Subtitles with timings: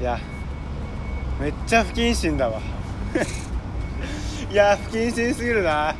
[0.00, 0.18] いや
[1.38, 2.58] めっちゃ不謹慎だわ。
[4.50, 5.70] いや不謹慎すぎるな。
[5.70, 5.94] いや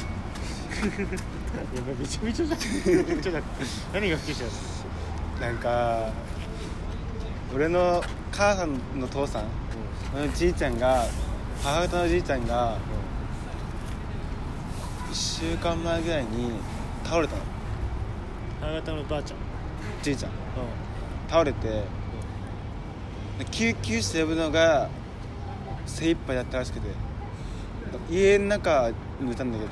[1.99, 2.59] めちゃめちゃじゃん。
[3.93, 4.47] 何が不謹慎
[5.39, 6.11] だなんか
[7.55, 8.03] 俺の
[8.33, 9.45] 母さんの父さん
[10.15, 11.05] 俺のじいちゃんが
[11.63, 12.79] 母方のじいちゃんが
[15.11, 16.53] 1週間前ぐらいに
[17.05, 17.43] 倒れたの。
[18.63, 19.39] 母方のばあちゃん。
[20.03, 20.31] じいちゃん。
[20.31, 20.35] う
[21.29, 22.00] 倒れてで
[23.47, 24.89] 救急車呼ぶのが
[25.87, 26.89] 精一杯だったらしくて。
[28.09, 29.71] 家の中にいたんだけど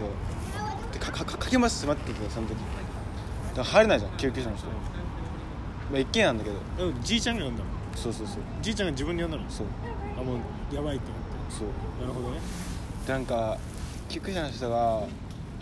[0.93, 2.57] でかかかかけますって待っててその時。
[3.55, 4.67] だ入れないじゃん救急車の人。
[4.67, 4.73] ま
[5.97, 6.87] あ一軒家なんだけど。
[6.87, 7.71] んうんじいちゃんが呼んだの？
[7.95, 8.37] そうそうそう。
[8.61, 9.49] じいちゃんが自分で呼んだの？
[9.51, 9.67] そう。
[10.19, 11.07] あもうやばいって。
[11.07, 11.69] なっそう。
[11.69, 12.41] てなるほどね。
[13.07, 13.59] でなんか
[14.09, 15.09] 救急車の人がは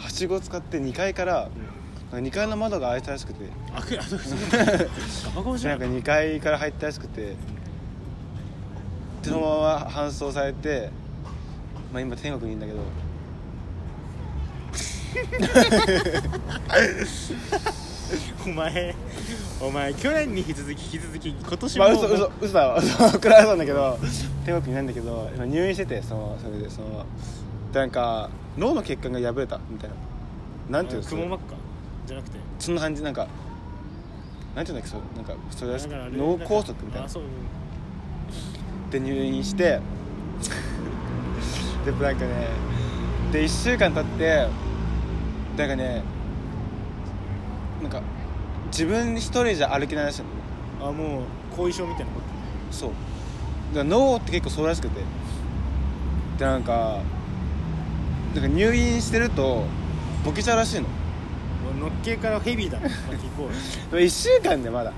[0.08, 1.48] しごを使って2階から
[2.12, 3.50] 2階の窓が開いたらしくて。
[3.74, 4.38] あくあそうそう。
[5.34, 7.22] ガバガバじゃでなんんか2階から入ったらしくて。
[7.22, 7.36] で
[9.26, 10.88] そのまま搬送されて、
[11.92, 12.78] まあ、今天国にいるんだけど。
[18.46, 18.94] お前
[19.60, 22.78] お前去年に引き続き引き続き今年も、まあ嘘嘘嘘だわ。
[22.78, 23.98] 嘘くらいなんだけど
[24.44, 27.04] 天国にいないんだけど今入院しててそのそれでその
[27.72, 29.96] でなんか脳の血管が破れたみたいな。
[30.70, 31.56] なんていうのくも膜下？
[32.06, 32.38] じゃなくて？
[32.60, 33.26] そんな感じなんか
[34.54, 35.78] なんていうんだっけそうなんかそれら
[36.10, 37.06] 脳梗塞みたいな。
[37.06, 37.30] あそううん
[38.98, 39.80] で入院して
[41.84, 42.48] でなんかね
[43.30, 44.48] で1週間経って
[45.58, 46.02] なんかね
[47.82, 48.00] なんか
[48.68, 50.22] 自分一人じゃ歩けないらしい
[50.80, 50.88] の。
[50.88, 51.20] あも
[51.52, 52.26] う後遺症みたいなこと？
[52.74, 52.90] そう。
[53.74, 55.00] だから脳って結構そうらしくて。
[56.38, 57.00] でなんか
[58.34, 59.64] なんか入院してると
[60.24, 60.82] ボケちゃうらしいの。
[60.82, 60.90] も
[61.76, 63.48] うのっけからヘビーだまあ聞こ
[63.92, 64.92] うよ1週間でまだ。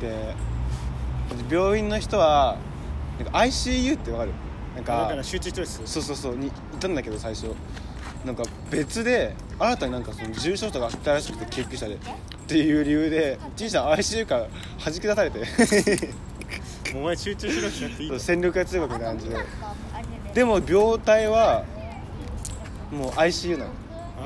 [0.00, 0.34] で
[1.50, 2.56] 病院の人は
[3.18, 4.32] なんか ICU ってわかる？
[4.76, 6.50] なんかだから集中ストレスそうそうそうにい
[6.80, 7.48] たんだけど最初。
[8.24, 11.94] なんか別で新たになんかその重症者があったらしくて救急車で。
[11.96, 11.98] っ
[12.46, 14.46] ていう理由でじいちゃん ICU から
[14.84, 15.42] 弾き出されて。
[16.94, 19.36] お前集中しろしなくていい戦力が強くみたいな感じで。
[20.34, 21.64] でも病態は
[22.90, 23.70] もう ICU なの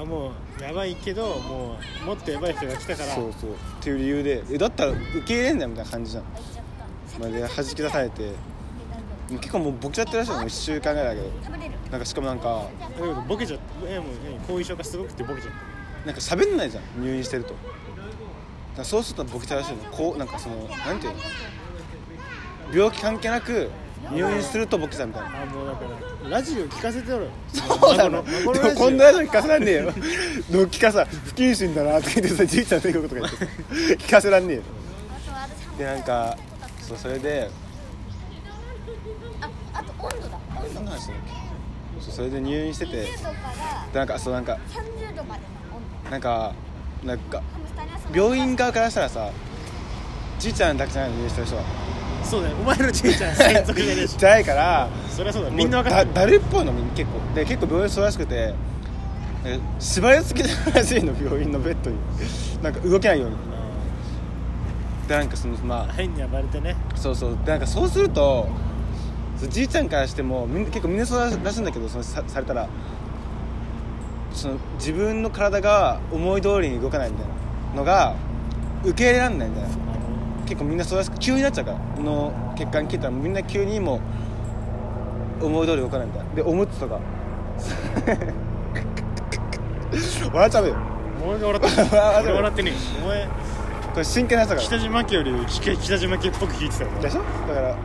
[0.01, 6.25] あもうやばいけどもうもっとやばい人が来たからそうそうっていう理由でえだったら受け入れんだよみたいな感じじゃん
[7.19, 8.33] まあで弾き出されて。
[9.29, 10.41] 結構もうボケちゃってるらしいの。
[10.43, 11.51] 1週間ぐらいだけど。
[11.91, 12.67] なんかしかもなんか。
[13.29, 15.59] ボケちゃってえもう何後遺症がすごくてボケちゃって
[16.07, 17.03] なんか喋んないじゃん。
[17.03, 17.51] 入院してると。
[17.51, 17.63] だか
[18.79, 19.83] らそうするとボケちゃうらしいの。
[19.91, 21.21] こうなんかそのなんていうの。
[22.73, 23.71] 病気関係なく
[24.13, 25.43] 入院するとボケちゃうみたいな。
[25.43, 25.81] あもうだか
[26.25, 27.31] らラジオ聞かせてやろよ。
[27.53, 29.93] そうなの孫でもこんなラジオ聞かせらんねえよ。
[30.51, 33.33] のっきかさ不謹慎だなとか言ってさじいちゃんの言うことか言っ
[33.91, 33.97] て。
[34.05, 34.63] 聞かせらんねえよ。
[35.77, 36.39] でなんか
[36.89, 37.51] そうそれで。
[39.43, 40.39] ああと温度だ。
[40.57, 40.81] 温度。
[40.81, 42.93] 何の話だっけそうそれで入院してて。
[43.05, 43.93] 20度から。
[43.93, 44.59] でなんかそうなんか。
[44.71, 46.11] 30度までの温度。
[46.11, 46.55] なんか
[47.05, 49.31] なんかハムスターにはその病院側からしたらさ
[50.39, 51.63] じいちゃんだけじゃないの入院してる人は。
[52.25, 52.57] そうだよ。
[52.57, 54.17] お前のじいちゃん専属じゃねえし。
[54.17, 55.51] じゃないからそりゃそうだ。
[55.51, 56.09] みんな分かってる。
[56.09, 57.35] もうだだるっぽいのみんな結構。
[57.35, 58.55] で結構病院そうらしくて
[59.45, 61.99] え縛り付けてるらしいの病院のベッドに。
[62.63, 63.37] なんか動けないように
[65.09, 66.77] でなんかそのまあ変に暴れてね。
[66.95, 67.39] そうそう。
[67.45, 68.47] でなんかそうすると
[69.49, 72.69] じいちゃんからしてもみんな結構みんなそうらしいんだけどそのさされたら。
[74.31, 77.35] その自分の体が思い通りに動かないみたいな。
[77.75, 78.15] のが
[78.85, 79.69] 受け入れられないみたいな。
[80.45, 81.79] 結構みんなそうらしく急になっちゃうから。
[81.79, 84.01] この血管切ったらみんな急にも
[85.41, 86.35] う思い通り動かないみたいな。
[86.35, 87.01] でおむつとか。
[90.33, 90.77] 笑っちゃうよ。
[91.25, 93.31] お前が笑ってね笑俺笑ってねえお前こ
[93.99, 94.67] れ真剣なやつだから。
[94.67, 96.91] 北島家より北北島家っぽく聞いてたよ。
[97.01, 97.23] でしょ？
[97.49, 97.77] だから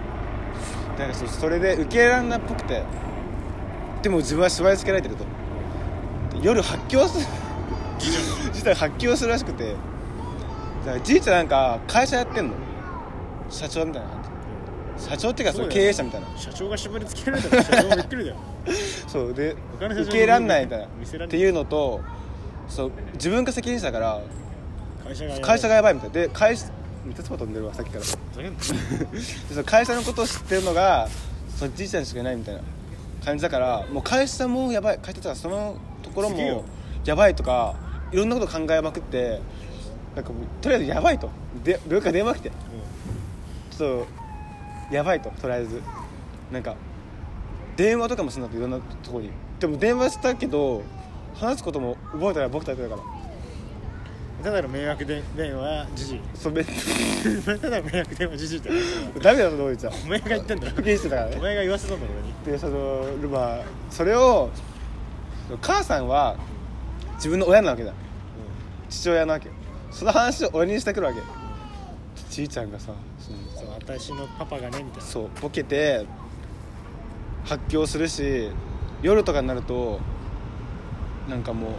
[1.00, 2.84] なんかそうそれで受け入れられないっぽくて。
[4.02, 5.24] でも自分は縛り付けられてると。
[6.40, 7.26] で夜発狂する。
[8.52, 9.76] 実は発狂するらしくて。
[10.86, 12.54] だからじいちゃんなんか会社やってんの。
[13.50, 14.24] 社長みたいな感
[14.98, 15.06] じ。
[15.06, 16.28] 社長っていうかその経営者みたいな。
[16.38, 18.38] 社長が縛り付けられたら社長もびっくりだよ。
[19.08, 19.34] そう。
[19.34, 20.88] で他の社長受け入れらんないみたいな。
[21.00, 21.28] 見せらんない。
[21.28, 22.02] っていうのと
[22.68, 24.22] そう自分が責任者だから
[25.04, 26.68] 会社が会社がやばいみたいで会社
[27.06, 28.04] 三つも飛んでるわさっきから。
[28.06, 31.08] その会社のことを知ってるのが
[31.58, 32.62] そのじいちゃんしかいないみたいな。
[33.24, 35.00] 感じだからもう会社もやばい。
[35.00, 36.66] 会社とかそのところも
[37.06, 37.76] やばいとか
[38.12, 39.40] いろんなこと考えまくって
[40.14, 41.30] なんかもうとりあえずやばいと。
[41.64, 42.52] で病気から電話来て。
[43.72, 44.06] ちょっ
[44.90, 45.82] とやばいととりあえず。
[46.52, 46.76] なんか
[47.76, 49.32] 電話とかもするんだっていろんなところに。
[49.60, 50.84] でも電話したけど
[51.36, 53.02] 話すことも覚えたら僕たちだから
[54.44, 56.20] ただの迷惑で電話じじい。
[56.34, 58.70] それただの迷惑電話じじいって。
[59.22, 64.50] ダメだと思うじゃんお前が言ったんだろ不謹慎だからおね前が言わせたんだろでそのまあそれを
[65.62, 66.36] 母さんは
[67.16, 67.94] 自分の親なわけだ。
[68.90, 69.56] 父親なわけよ。
[69.92, 71.22] その話を俺にしてくるわけ。
[72.30, 73.32] じいちゃんがさそ
[73.64, 75.02] の私のパパがねみたいな。
[75.02, 76.06] そうボケて
[77.46, 78.50] 発狂するし
[79.02, 80.00] 夜とかになると
[81.30, 81.72] なんかもう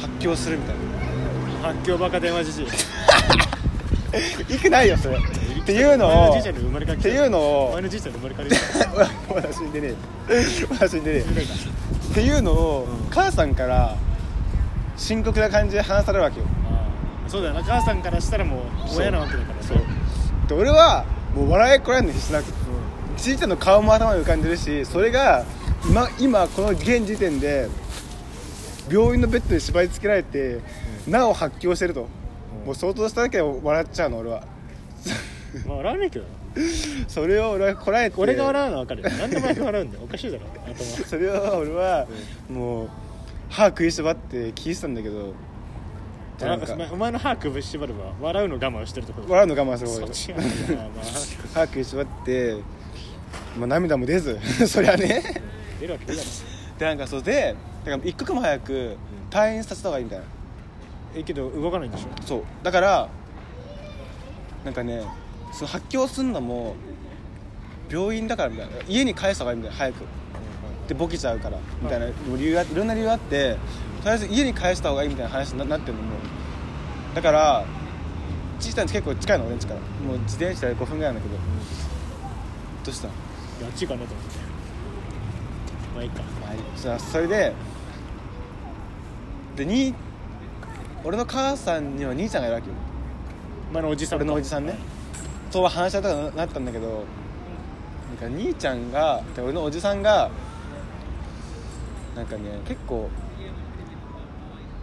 [0.00, 0.76] 発狂するみたい
[1.62, 1.68] な。
[1.68, 2.66] 発狂バカ電話じじい。
[4.54, 5.16] いくないよそれ。
[5.16, 5.20] っ
[5.66, 8.56] ていうのをっていうのをお前のじいちゃんに生まれ変わり
[9.34, 9.94] 私に出 ね
[10.28, 10.66] え。
[10.70, 11.42] 私に出ねえ。
[12.10, 13.10] っていうのを、うん。
[13.10, 13.96] 母さんから
[14.96, 16.46] 深刻な感じで話されるわけよ。
[17.28, 17.62] そうだよな。
[17.62, 18.60] 母さんからしたらもう
[18.96, 19.78] 親なわけだからそう。
[20.48, 21.04] で俺は
[21.34, 22.44] もう笑いこらえるの必死なく
[23.16, 25.44] じいちゃんの顔も頭に浮かんでるしそれが
[25.88, 27.68] 今今この現時点で
[28.90, 30.60] 病院のベッドに縛り付けられて、
[31.06, 32.08] なお発狂してると、
[32.60, 32.66] うん。
[32.66, 34.42] もう相当しただけで笑っちゃうの俺は。
[35.66, 36.30] ま あ笑わないけどな。
[37.08, 38.16] それを俺はこらえて。
[38.18, 39.10] 俺が笑うのは分かるよ。
[39.10, 40.04] なんでお前が笑うんだよ。
[40.04, 40.44] おかしいだろ。
[40.66, 40.74] 頭。
[41.06, 42.06] それを俺は
[42.48, 42.88] もう
[43.50, 45.34] 歯食いしばって聞いてたんだけど。
[46.40, 46.72] なんか。
[46.72, 50.48] お前お前の歯くぶしばれば笑うの我慢してるところ笑うの我慢するそ方っちやなま
[51.00, 51.04] あ
[51.54, 52.56] 歯食いしばって、
[53.56, 54.38] まあ、涙も出ず。
[54.66, 55.22] そりゃね。
[55.80, 56.28] 出るわけないだろ。
[56.78, 58.96] でなんかそうでだから一刻も早く
[59.30, 60.24] 退院させた方がいいみたいな。
[61.14, 62.08] えけど動かないんでしょ？
[62.26, 62.42] そう。
[62.62, 63.08] だから
[64.64, 65.02] なんかね
[65.52, 66.74] その発狂すんのも
[67.88, 68.72] 病院だからみたいな。
[68.88, 70.04] 家に帰した方がいいみたいな早く。
[70.88, 72.06] でボケちゃうからみたいな、
[72.36, 73.56] 理由がいろんな理由があって
[74.02, 76.10] とりあえず家に帰した方がいいみたいな話にななってるのも。
[77.12, 77.64] だから
[78.60, 79.80] ちいちゃん結構近いの俺ん家から。
[79.80, 81.42] もう自転車で5分ぐらいなんだけど。
[82.84, 83.08] どうした？
[83.08, 83.10] い
[83.62, 84.38] やあっちかなと思って。
[85.94, 86.22] まあいいか。
[86.40, 86.60] まあいい。
[86.76, 87.52] じゃあそれで
[89.56, 89.94] でに
[91.02, 92.74] 俺の母さんには兄ちゃんがいるわけよ。
[93.70, 94.76] お前のおじさん俺のおじさんね。
[95.50, 97.04] そうは話し合いたくなったんだけど
[98.20, 100.30] なんか兄ちゃんがで俺のおじさんが
[102.14, 103.08] なんかね結構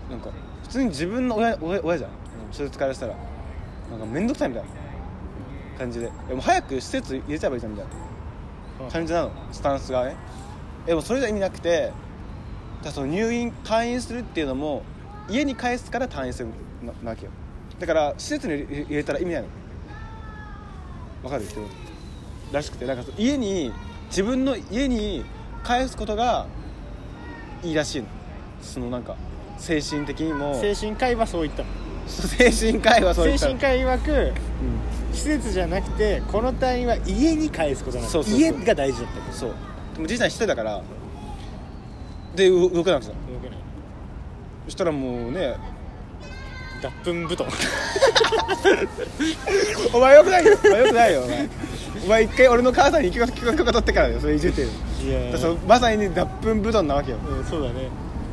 [0.10, 0.30] なんか
[0.64, 2.12] 普通に自分の親親親じゃん。
[2.52, 3.16] 手術からしたら。
[3.90, 4.70] なんか面倒くさいみたいな。
[5.78, 6.12] 感じで。
[6.28, 7.88] でも早く施設入れちゃえばいいじゃんみたい
[8.86, 8.92] な。
[8.92, 9.32] 感じなの。
[9.52, 10.16] スタンスがね。
[10.86, 11.92] でもそれじゃ意味なくて
[12.84, 14.84] だその入院退院するっていうのも
[15.30, 16.50] 家に帰すから退院する
[16.84, 17.32] ななわけよ。
[17.80, 19.48] だから施設に入れたら意味ないの。
[21.24, 21.44] わかる？
[21.44, 21.56] って
[22.52, 22.86] らしくて。
[22.86, 23.72] なんか家に
[24.08, 25.24] 自分の家に
[25.66, 26.46] 帰すことが
[27.64, 28.08] いいらしいの。
[28.62, 29.16] そのなんか
[29.58, 30.60] 精神的にも。
[30.60, 31.70] 精神科医はそう言ったの。
[32.08, 35.14] 精神科医はそう言った精神科医曰くうん。
[35.14, 38.12] 施設じゃなくてこの隊員は家に返すことなんだ。
[38.12, 38.42] そうそうそう。
[38.42, 39.56] 家が大事だったそう。
[39.96, 40.82] でもじいちゃん一人だから
[42.36, 43.58] でう動けなくてさ動けない。
[44.66, 45.56] そしたらもうね。
[46.82, 47.48] 脱粉布団
[49.94, 50.58] お前よくないよ。
[50.62, 51.22] お前よくないよ。
[51.22, 51.50] お前
[52.04, 54.20] お前一回俺の母さんに許可取ってからだよ。
[54.20, 54.70] それいじってる。
[55.02, 55.38] いや。
[55.38, 57.18] そのまさに脱粉布団なわけよ。
[57.26, 57.90] うんそうだね。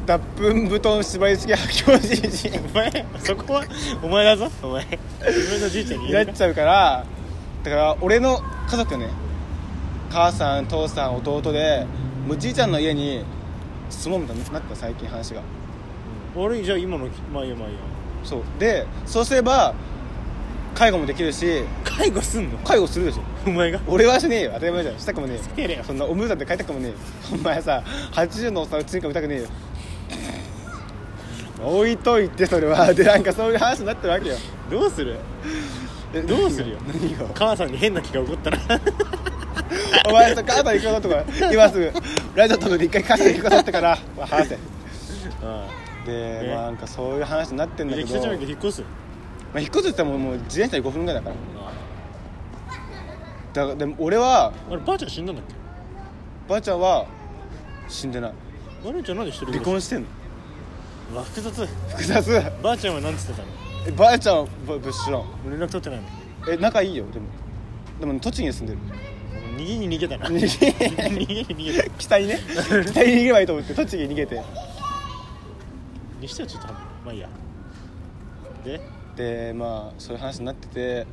[0.07, 3.65] 脱粉布団縛り付け発狂じじいお前そこは
[4.03, 4.85] お前だぞお前。
[5.29, 7.05] 自分のじいちゃんになっちゃうから
[7.63, 9.09] だから俺の家族ね。
[10.11, 11.87] 母さん父さん弟で
[12.27, 13.25] もうじいちゃんの家に
[13.91, 15.43] 住もうみたいになった最近話が。
[16.37, 17.81] 俺じゃあ今のまあいいやまあいいや。
[18.25, 18.43] そう。
[18.59, 19.75] でそうすれば
[20.75, 22.59] 介護もできるし介護すんの？
[22.59, 23.23] 介護するでしょ。
[23.47, 23.81] お前が？
[23.89, 24.53] 俺はしねえよ。
[24.55, 24.99] 当たり前じゃん。
[24.99, 25.85] したくもねえよ。
[25.85, 26.95] そんなおむだって帰りたくもねえよ。
[27.33, 27.83] お前さ
[28.13, 29.49] 80のおっさんうちにか見たくねえよ
[31.63, 32.95] 置いといてそれは。
[32.95, 34.37] でなんかそういう話になってるわけよ。
[34.71, 35.19] どうする？
[36.15, 36.79] えどうするよ？
[36.87, 37.27] 何が？
[37.35, 38.59] 母さんに変な気が起こったら
[40.09, 41.93] お前さ母さん行くこととか今すぐ
[42.35, 43.99] ラジオ止めて一回母さん行くことってから。
[44.17, 44.59] まあ話せ
[45.43, 45.67] あ
[46.07, 46.55] で、ね。
[46.55, 48.85] まあなんかそういう話になってあんだけど、北ま町駅引っ越す？
[49.55, 51.37] あ、引っ越すって言ってももう自転車で5分ぐらいだから。
[53.53, 55.55] だからでも俺はあればあちゃん死んだんだっけ？
[56.49, 57.07] ばあちゃんは
[57.89, 58.33] 死んでない。
[58.85, 60.07] ばあちゃんなんで一人離婚してんの。
[61.13, 61.67] うわ複雑。
[61.67, 62.43] 複雑。
[62.63, 63.49] ばあちゃんは何つってたの？
[63.89, 65.25] えばあちゃんはぶぶっ知らん。
[65.51, 66.07] 連絡取ってないの？
[66.53, 67.27] え仲いいよでも。
[67.99, 68.79] でも栃木に住んでる
[69.61, 70.27] 逃げに逃げたな。
[70.27, 70.41] 逃げ。
[71.11, 72.41] に逃げた北にね。
[72.47, 74.43] 北に逃げればいいと思って栃木に逃げて。
[76.21, 77.29] にしてはちょっとまあいいや。
[78.65, 78.81] で？
[79.17, 81.07] でまあそういう話になってて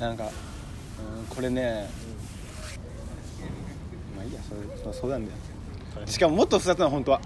[0.00, 0.28] なんか、う
[1.22, 1.88] ん、これね、
[4.16, 5.38] まあいいやそれまあそうなんだよ。
[6.06, 7.20] しかももっと複雑なの本当は。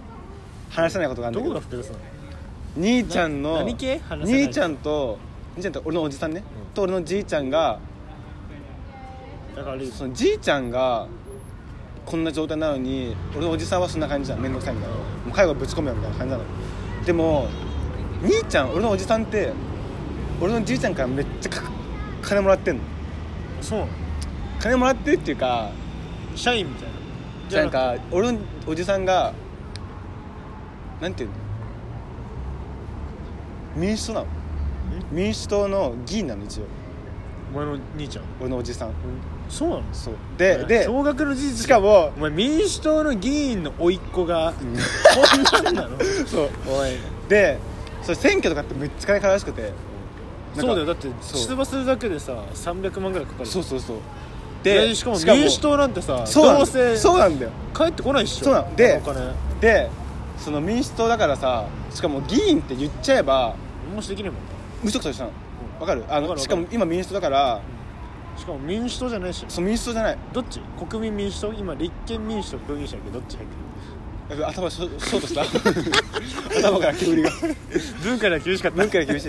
[0.71, 1.55] 話せないことがあるんだど。
[1.55, 2.05] こけどが複雑なの？
[2.77, 5.19] 兄ちゃんの兄ちゃんと
[5.57, 6.75] 兄ちゃんと俺のおじさんね、うん。
[6.75, 7.81] と俺のじいちゃんが
[9.59, 11.09] だからそのじいちゃんが
[12.07, 14.41] こんな状態なのに俺のおじさんはそんな感じじゃん。
[14.41, 14.97] 面倒くさいみたいな。
[14.97, 16.45] もう介護ぶち込むよみたいな感じなの。
[17.05, 17.49] でも
[18.23, 19.53] 兄ちゃん俺のおじさんって
[20.41, 21.63] 俺のじいちゃんからめっちゃか
[22.23, 22.83] 金もらってんの。
[23.61, 23.87] そう。
[24.61, 25.73] 金もらってるっていうか
[26.37, 26.95] 社員みたいな。
[27.49, 29.35] じゃあなんか俺のおじさんが
[31.01, 31.35] なんていうの？
[33.77, 34.27] 民主党なの。
[35.11, 36.65] 民主党の議員なの一応。
[37.53, 38.25] お前の兄ちゃん？
[38.41, 38.93] 俺のおじさん
[39.49, 39.83] そうなの？
[39.93, 41.65] そうでで驚愕の事実。
[41.65, 44.55] しかもお前民主党の議員の甥っ子がうん。
[44.55, 45.99] こんなんなの？
[46.27, 46.49] そう。
[46.69, 46.91] おい。
[47.29, 47.59] で
[48.03, 49.73] それ選挙とかってめっちゃ金かかるらしくて。
[50.57, 50.87] そうだよ。
[50.87, 53.97] だって出馬するだけでさ300万ぐらいかかるそうそうそう。
[54.63, 57.51] でしかも民主党なんてさそうそうなんだよ。
[57.77, 58.45] 帰ってこないっしょ。
[58.47, 59.01] そうなので
[59.61, 59.91] で
[60.37, 63.55] その民主党だからさしかも議員って言っちゃえば
[63.87, 64.41] 何もしできねえもん
[64.83, 65.31] 無職としたの。
[65.31, 65.81] うん。
[65.81, 66.05] わかる？
[66.09, 67.61] あのしかも今民主党だから
[68.39, 70.19] しかも民主党じゃないしそう民主党じゃない。
[70.33, 70.61] どっち？
[70.89, 71.53] 国民民主党？
[71.53, 73.49] 今立憲民主党分離したけどどっち入っ
[74.39, 75.43] て頭ショショートした？
[76.71, 77.31] 頭から煙が。
[77.31, 77.37] る
[78.05, 78.77] 文化では厳しかった。
[78.79, 79.29] 文化が厳しい。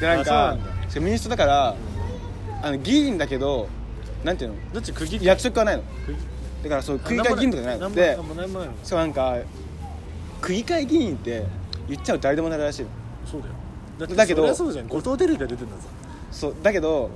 [0.00, 0.90] でなんあそうかなんだ。
[0.90, 1.76] しかも民主党だから
[2.62, 3.68] あの議員だけど
[4.24, 4.56] なんていうの？
[4.74, 4.92] どっち？
[4.92, 5.82] 区議役職はないの。
[6.62, 7.94] だからそう区議会議員とかじゃないの。
[7.94, 8.74] でなんもなんもないの。
[8.82, 9.36] しかもなんか
[10.40, 11.44] 区議会議員って
[11.88, 12.88] 言っちゃうと誰でもなるらしいの。
[13.30, 13.54] そうだよ。
[13.98, 14.88] だってだけどそりゃそうじゃん。
[14.88, 15.82] 後藤テレビが出てんだぞ。
[16.32, 17.10] そうだけど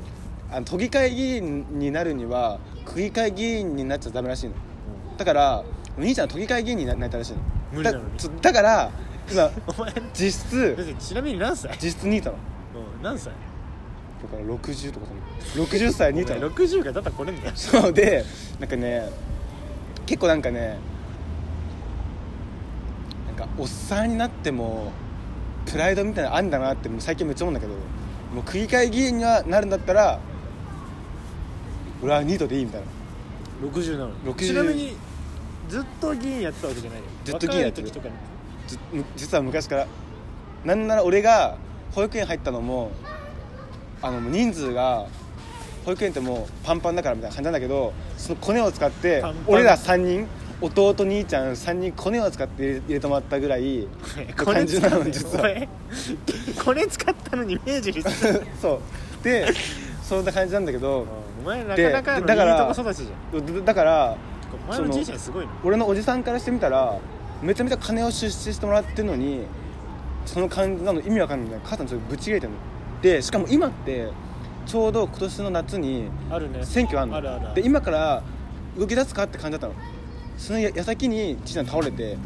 [0.53, 4.55] あの都議会議員になるには区議会議員になっちゃダメらしいの。
[5.17, 5.65] だから
[5.99, 7.39] お兄ちゃんは都議会議員にななりたいらしいの。
[7.73, 8.05] 無理なのに
[8.41, 8.91] だから
[9.31, 11.71] 今 お前実質ちなみに何歳？
[11.81, 12.43] 実質ニートなの
[12.97, 13.33] うん何歳？
[14.23, 15.07] だから60とか
[15.41, 17.53] その60歳ニートなの60がだったら来れんだよ。
[17.55, 18.25] そうで
[18.59, 19.09] なんかね
[20.07, 20.79] 結構なんかね
[23.29, 24.91] なんかおっさんになっても
[25.67, 27.75] プライドみたいなのあんだなってもう最近めっちゃ思うんだけど
[28.35, 30.19] もう区議会議員にはなるんだったら
[32.03, 32.87] 俺はニートでいいみたいな。
[33.69, 34.15] 60なの。
[34.35, 34.97] 60ちなみに
[35.69, 37.05] ずっと議員やってたわけじゃないよ。
[37.25, 37.89] ずっと議員やってる。
[37.89, 38.15] 若い時とかに。
[38.67, 39.87] じ実は昔から。
[40.65, 41.57] なんなら俺が
[41.93, 42.91] 保育園入ったのも
[44.03, 45.07] あの人数が
[45.85, 49.45] 保育園ってもうパンパンだからみたいな感じなんだけどそのコネを使ってパンパン。
[49.47, 50.27] 俺ら3人
[50.61, 53.89] 弟兄ちゃん3人コネを使って入れ入れてもらったぐらい
[54.45, 55.69] これ使感じなのった実は。
[56.63, 58.03] これ使ったのに明治に
[58.61, 58.81] そう。
[59.25, 59.47] で
[60.03, 61.07] そんな感じなんだけど
[61.41, 63.55] お前なかなかのいいだからとこ育ちじゃん。
[63.57, 64.17] だだから
[64.69, 65.53] お前のじいちゃんすごいな。
[65.65, 66.99] 俺のおじさんからしてみたら
[67.43, 69.45] めちゃめちゃ金を出資してもらってるのに
[70.27, 71.61] その感じなの意味わかんない。
[71.65, 72.59] 母さんちょっとぶち切れてるの。
[73.01, 74.09] でしかも今って
[74.67, 76.11] ちょうど今年の夏に
[76.63, 77.17] 選挙あんの。
[77.17, 77.55] あるあるある。
[77.55, 78.23] で今から
[78.79, 79.83] 動き出すかって感じだったの。
[80.37, 82.17] そのや矢先にじいちゃん倒れて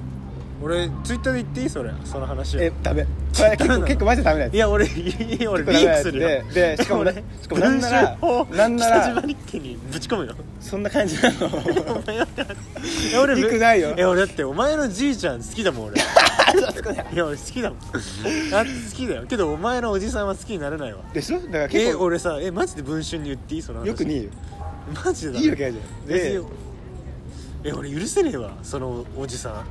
[0.62, 1.68] 俺ツイッターで言っていい？
[1.68, 1.90] それ。
[2.04, 2.60] その話を。
[2.60, 3.06] えダメ。
[3.32, 4.54] 結構結構マジでダメなやつ。
[4.54, 4.88] いや俺い
[5.42, 6.28] い俺リークするよ。
[6.28, 8.18] ででしかもね俺しかもなんなら
[8.50, 10.34] なんなら北島日記にぶち込むよ。
[10.60, 11.46] そんな感じなの。
[11.46, 11.50] お
[12.06, 12.26] 前は。
[13.12, 13.94] え俺低くないよ。
[13.96, 15.96] え俺だってお前のじいちゃん好きだもん俺。
[15.96, 17.78] いや俺好きだもん。
[17.78, 17.82] あ
[18.64, 19.26] 好きだよ。
[19.26, 21.00] けどお前のおじさんは好きになれないわ。
[21.12, 21.40] でしょ？
[21.40, 23.62] だからえ結構俺さえマジで文春に言っていい？
[23.62, 23.88] その話。
[23.88, 24.30] よくねえよ。
[25.04, 25.82] マジでだいいわけないじゃ
[26.40, 26.46] ん。
[27.64, 28.52] え俺許せねえわ。
[28.62, 29.64] そのおじさん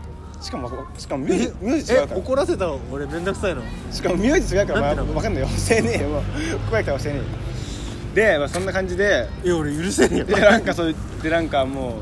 [0.44, 2.20] しかもしかも名字名字違えうから。
[2.20, 3.62] 怒らせたわ俺めんどくさいの？
[3.92, 5.48] しかも名字違うから、まあ、分かんないよ。
[5.70, 6.10] 教えねえよ。
[6.10, 6.28] もうこ
[6.72, 8.34] こやから教えねえよ。
[8.34, 9.30] で、まあ、そんな感じで。
[9.46, 10.26] え俺許せねえよ。
[10.26, 12.00] でなんかそうでなんかも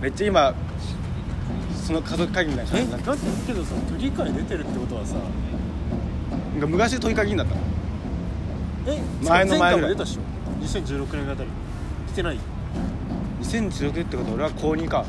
[0.00, 0.54] うめっちゃ今
[1.74, 3.06] その家族会議みたいな感えじになって。
[3.06, 5.16] だけどさ都議会出てるってことはさ
[6.54, 7.60] 昔都議会議員だったの。
[8.86, 10.20] え前の前ぐらい前回も出たっしょ
[10.62, 11.48] ？2016年あたり。
[12.08, 12.38] 来てない
[13.40, 14.98] ？2016年ってことは俺は高2か。
[14.98, 15.06] なん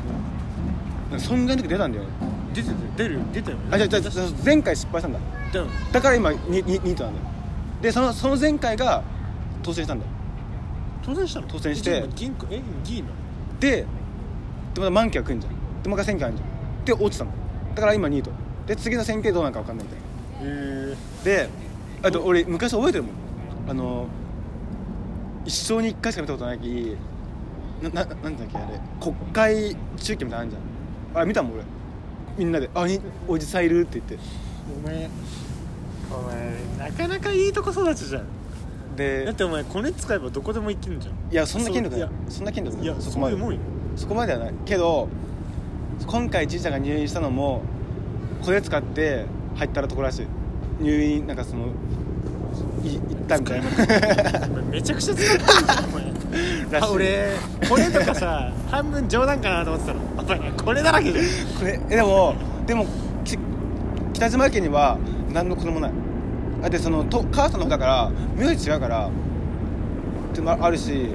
[1.12, 2.04] かそんぐらいの時出たんだよ。
[2.04, 2.10] ね
[2.52, 3.56] 出てた出る出たよ。
[3.56, 4.12] ねあじゃあじゃ
[4.44, 5.18] 前回失敗したんだ。
[5.92, 7.26] だから今ニニニートなんだよ。
[7.82, 9.02] でそのその前回が
[9.62, 10.10] 当選したんだよ。
[11.04, 11.46] 当選したの？
[11.46, 11.90] 当選して。
[11.90, 13.16] え銀行え議員なの？
[13.60, 13.86] でで
[14.78, 15.52] また満期が来るんじゃん。
[15.82, 16.84] でまた選挙あるじゃん。
[16.84, 17.30] で落ちたの
[17.74, 18.30] だから今ニート。
[18.66, 20.52] で次の選挙でどうなるか分かんないみたいな。
[20.52, 21.48] へえで
[22.02, 23.12] あと俺昔覚えてるもん。
[23.68, 24.06] あの
[25.44, 26.96] 一生に一回しか見たことないき
[27.82, 28.80] なななんだっけあれ。
[29.00, 30.62] 国会中継みたいなのあるじゃん
[31.16, 31.62] あれ見たもん俺。
[32.36, 34.18] みんなで「あにおじさんいる」って言って。
[34.84, 35.08] お前
[36.12, 36.22] お
[36.78, 38.22] 前なかなかいいとこ育ちじゃん。
[38.22, 38.26] だ
[38.96, 41.14] でってお前コネ使えばどこでも行けるじゃん。
[41.32, 42.10] いやそんな権力ない。
[42.28, 42.84] そんな権力ない。
[42.84, 43.36] いやそこまで。
[43.36, 43.58] もんよ
[43.96, 44.54] そこまではない。
[44.66, 45.08] けど
[46.06, 47.62] 今回じいちゃんが入院したのも
[48.44, 50.26] これ使って入ったらところらしい。
[50.80, 51.68] 入院なんかその
[52.84, 54.48] い行ったみたいな。
[54.70, 56.04] めちゃくちゃ使ってるじゃんお前
[56.80, 57.32] あ俺
[57.68, 60.00] これとかさ 半分冗談かなと思ってたの。
[60.18, 61.24] お前これだらけじゃん。
[61.58, 62.34] これえでも
[62.66, 62.86] でも
[63.24, 63.38] き
[64.12, 64.98] 北島家には
[65.32, 65.92] 何の子供もない。
[66.62, 69.10] だってそのと母さんの方だから名字違うからっ
[70.34, 71.10] てのもあるし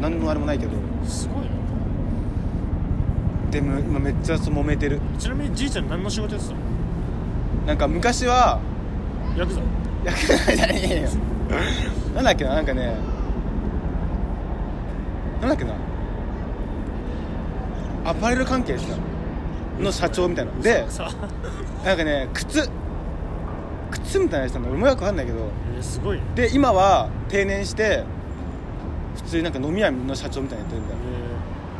[0.00, 0.72] 何のあれもないけど。
[1.04, 1.50] すごいな
[3.50, 5.00] でも今めっちゃそう揉めてる。
[5.18, 6.60] ちなみにじいちゃん何の仕事やってたの？
[7.66, 8.60] なんか昔は
[9.36, 9.60] ヤクザ。
[10.04, 11.08] ヤクザじゃねえよ。
[12.14, 12.94] なんだっけななんかね
[15.46, 15.74] なんだっけな。
[18.10, 18.96] アパレル関係ですか
[19.80, 20.52] の社長みたいな。
[20.60, 21.10] でさ
[21.84, 22.68] なんかね靴。
[23.90, 25.38] 靴みたいなやつなんだ俺もよくわかんないけど。
[25.76, 26.24] えーすごいね。
[26.34, 28.04] で今は定年して
[29.16, 31.00] 普通になんか飲み屋の社長みたいなのやってるんだよ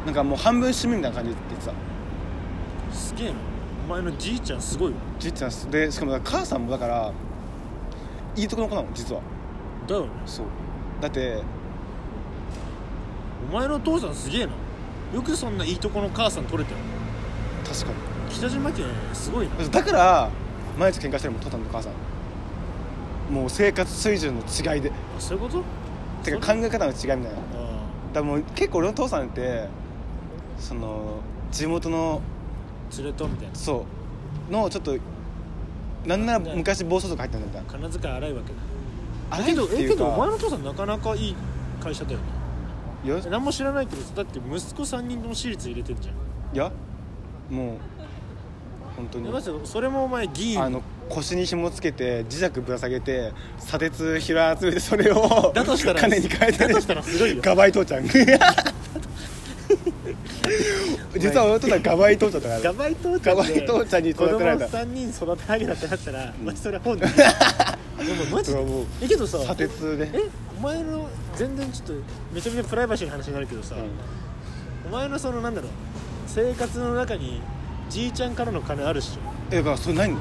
[0.04, 1.72] えなんかもう半分趣味みたいな感じで言ってた。
[1.72, 1.74] ー
[2.92, 3.34] すげえな。
[3.86, 4.98] お前のじいちゃんすごいわ。
[5.18, 7.12] じいちゃんでしかも母さんもだから
[8.36, 9.20] いいとこの子なの実は。
[9.86, 10.08] だよね。
[10.26, 10.46] そう。
[11.00, 11.42] だって
[13.50, 14.52] お前のお父さんすげえな。
[15.14, 16.80] よくそんないいとこの母さん取れてる
[17.64, 17.92] 確か
[18.30, 19.54] 北島家すごいな。
[19.62, 20.30] にだから
[20.78, 23.32] 毎日喧嘩してるもん父さんと母さん。
[23.32, 24.90] もう生活水準の違いで。
[24.90, 25.62] あそういうこと？
[26.24, 27.28] てか考え方の違いみたいな。
[27.28, 27.36] だか
[28.14, 29.68] あらもう結構俺の父さんって
[30.58, 31.20] その
[31.52, 32.20] 地元の
[32.92, 33.54] あ連れとみたいな。
[33.54, 33.86] そ
[34.48, 34.52] う。
[34.52, 34.96] のちょっと
[36.06, 37.88] なんなら昔暴走族入ったんだみたいな。
[37.88, 38.58] 金遣い荒いわけだ。
[39.30, 39.96] あけどえけっていうか。
[39.96, 41.36] どお前の父さんなかなかいい
[41.80, 42.24] 会社だよね
[43.04, 46.14] いやえ何も知らないけどだって息子3人とも私立入れてんじゃん。
[46.54, 46.72] いや
[47.50, 47.76] もう
[48.96, 49.28] 本当に。
[49.28, 50.62] えマジでそれもお前議員。
[50.62, 57.42] あの腰に紐つけて磁石ぶら下げて砂鉄拾い集めてそれをだとしたら金に変えてだとしたらすごいよ。
[57.42, 58.08] ガバイ父ちゃん。
[61.16, 62.60] 実は俺とはガバイ父ちゃんだから。
[62.60, 64.66] ガバイ父ちゃんガバイ父ちゃんに育てられた。
[64.66, 67.18] 子供3人育て上げたってなったら、マジそれ本ででも
[68.30, 68.52] マジ？
[68.52, 68.60] で
[69.02, 69.38] えけどさ。
[69.38, 70.10] 砂鉄で。
[70.12, 71.92] えお前の全然ちょっと
[72.32, 73.74] めちゃめちゃプライバシーの話になるけどさ、
[74.86, 75.70] お前のそのなんだろう？
[76.26, 77.40] 生活の中に
[77.90, 79.20] じいちゃんからの金あるっしょ。
[79.50, 80.20] えだからそれ何だ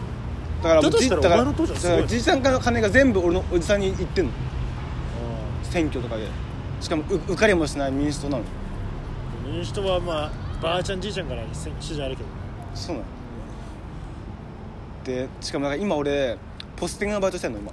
[0.69, 4.31] からだとしたらじだからお前の父ちゃんすごいだからじいちゃんからの金が全部俺のおじさんに行ってんの。
[5.63, 6.27] 選挙とかで。
[6.81, 8.43] しかもう受かりもしない民主党なの
[9.45, 11.43] 民主党はまあばあちゃんじいちゃんから
[11.79, 12.29] 支持あるけど。
[12.75, 13.07] そうなの。
[15.05, 16.37] でしかもなんか今俺
[16.75, 17.71] ポスティングのバイトしてんの今。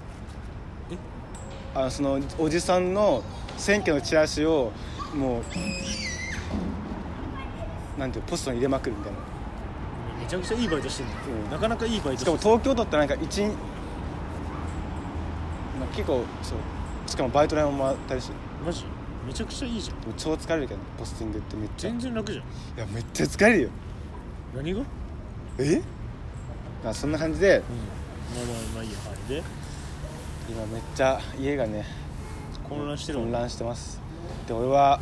[1.75, 3.23] あのそのおじさんの
[3.57, 4.73] 選挙のチラシを
[5.15, 5.41] も
[7.97, 9.19] うなんていうポストに入れまくるみたいな。
[10.21, 11.09] めちゃくちゃいいバイトしてる
[11.45, 11.51] うん。
[11.51, 13.55] なかなかいいバイトしかも東京都ってなんか一日、ま
[15.85, 16.59] あ、結構そう。
[17.11, 18.33] しかもバイト代ももらったりして
[18.65, 18.85] マジ？
[19.27, 19.97] めちゃくちゃいいじゃん。
[20.17, 21.89] 超疲れるけどねポスティングってめっちゃ。
[21.89, 22.45] い全然楽じゃん。
[22.81, 23.69] やめっちゃ疲れるよ。
[24.57, 24.81] 何が？
[24.81, 24.87] うん
[25.59, 25.83] え？
[26.83, 27.63] まあそんな感じで
[28.35, 29.29] まあまあまあいいやはい。
[29.29, 29.43] で？
[30.49, 31.85] 今めっちゃ家がね
[32.69, 34.01] 混乱してる混乱してます。
[34.47, 35.01] で俺は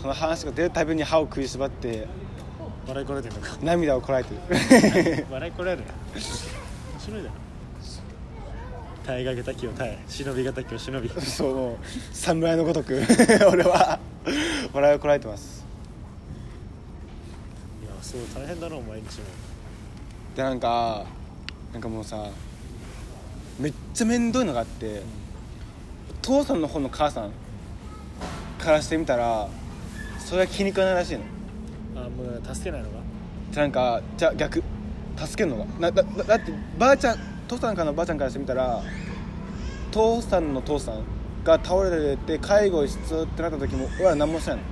[0.00, 2.06] その話が出るたびに歯を食いしばって
[2.86, 3.56] 笑いこらえてんのか？
[3.62, 5.26] 涙をこらえてる。
[5.30, 5.86] 笑いこらえるな。
[6.14, 7.34] 面白いだろ。
[9.06, 11.08] 耐えがけたきを耐え忍びがたきを忍び。
[11.20, 11.76] そうもう
[12.12, 13.02] 侍のごとく
[13.50, 13.98] 俺は
[14.72, 15.64] 笑いをこらえてます。
[17.82, 19.24] いやそう大変だな毎日も。
[20.36, 21.04] でなんか
[21.72, 22.28] なんかもうさ
[23.58, 25.02] めっちゃ面倒いのがあって、
[26.22, 27.30] 父さんの方の母さん
[28.58, 29.48] からしてみたら
[30.18, 31.22] それは気に食わないらしいの。
[31.96, 32.94] あもう助けないのか？
[33.50, 34.62] じゃあなんかじゃあ逆。
[35.16, 37.18] 助けるのがなだだだってばあちゃん
[37.48, 38.80] 父さんからのばあちゃんからしてみたら
[39.90, 41.02] 父さんの父さん
[41.42, 44.62] が倒れて介護必要ってなった時も俺ら何もしないの。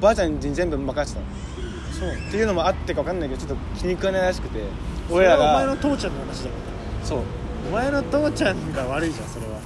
[0.00, 1.92] ばあちゃんに全部任せてたの。
[1.92, 2.08] そう。
[2.28, 4.60] っていうのもあってか分かんないけどちょっと気に食わないらしくて
[5.08, 6.56] それ俺らはお前のが父ちゃんの話だろ
[7.04, 7.22] そう
[7.68, 9.60] お前の父ちゃんが悪いじゃんそれは。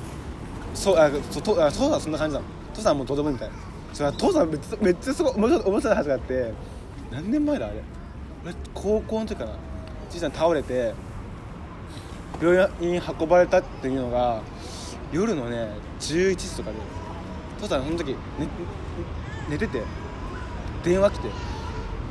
[0.74, 2.46] そうあそうとあ父さんそんな感じなの。
[2.74, 3.54] 父さんもうどうでもいいみたいな。
[3.92, 6.52] それは父さんめっちゃめっちゃすごい面白い面白い話があって。
[7.11, 7.82] 何年前だあれ。
[8.44, 9.52] 俺高校の時かな。
[10.11, 10.94] じいちゃん倒れて
[12.40, 14.40] 病院に運ばれたっていうのが
[15.12, 15.68] 夜のね
[16.00, 16.76] 11時とかで。
[17.61, 18.46] 父さんその時寝
[19.48, 19.82] 寝てて
[20.85, 21.28] 電話来て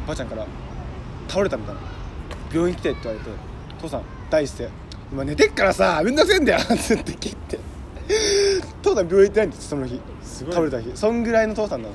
[0.07, 0.47] ばあちゃんから
[1.27, 1.81] 倒れたみたいな。
[2.51, 3.31] 病院来てって言われて
[3.81, 4.69] 父さん第一声
[5.11, 7.59] 「今寝てっからさめんどくせえんだよ」って言って切って。
[8.81, 9.99] 父さん病院行ってないんですその日。
[10.23, 10.53] すごい。
[10.53, 10.91] 倒れた日。
[10.95, 11.93] そんぐらいの父さんなの。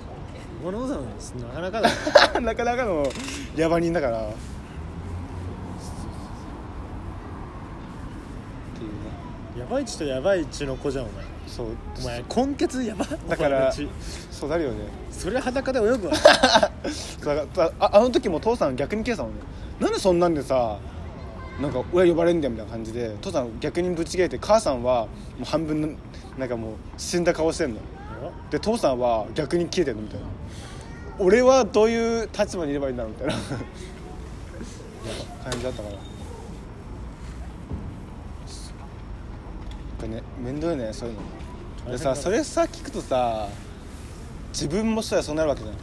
[0.62, 3.07] お前の父さんなかなかだ なかなかの
[3.57, 4.18] 野蛮人だから。
[4.18, 4.23] っ
[8.75, 8.88] ていう
[9.57, 9.61] ね。
[9.61, 11.25] やばいちとやばいちの子じゃんお前。
[11.46, 11.66] そう。
[12.01, 13.07] お前根血やば。
[13.29, 14.88] だからそうなるよね。
[15.11, 16.12] それ裸で泳ぐわ。
[16.18, 16.70] だか
[17.57, 19.40] らああの時も父さん逆に消したもんね。
[19.79, 20.79] なんでそんなんでさ
[21.61, 25.09] なんか親呼ばれんだよみたいな感じで父さん逆にぶち切れて母さんはも
[25.42, 25.88] う半分の
[26.38, 27.81] なんかもう死んだ顔してんの。
[28.51, 30.27] で父さんは逆に消えてんのみたいな。
[31.18, 33.35] 俺はどういう立場にいればいいんだろうみたいな。
[35.44, 35.94] 感じだったから。
[35.94, 36.01] こ
[40.03, 41.16] れね面倒いねそういう
[41.85, 41.92] の。
[41.92, 43.49] でさそれさ聞くとさ
[44.53, 45.75] 自分もしたらそうなるわけじゃん。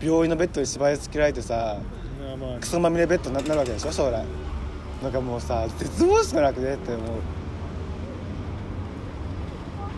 [0.00, 1.76] 病院のベッドに縛り付けられてさ
[2.22, 4.24] まあまあクソまみれベッドにななるわけでしょ将来
[5.04, 7.08] なんかもうさ絶望しかなくねって思う。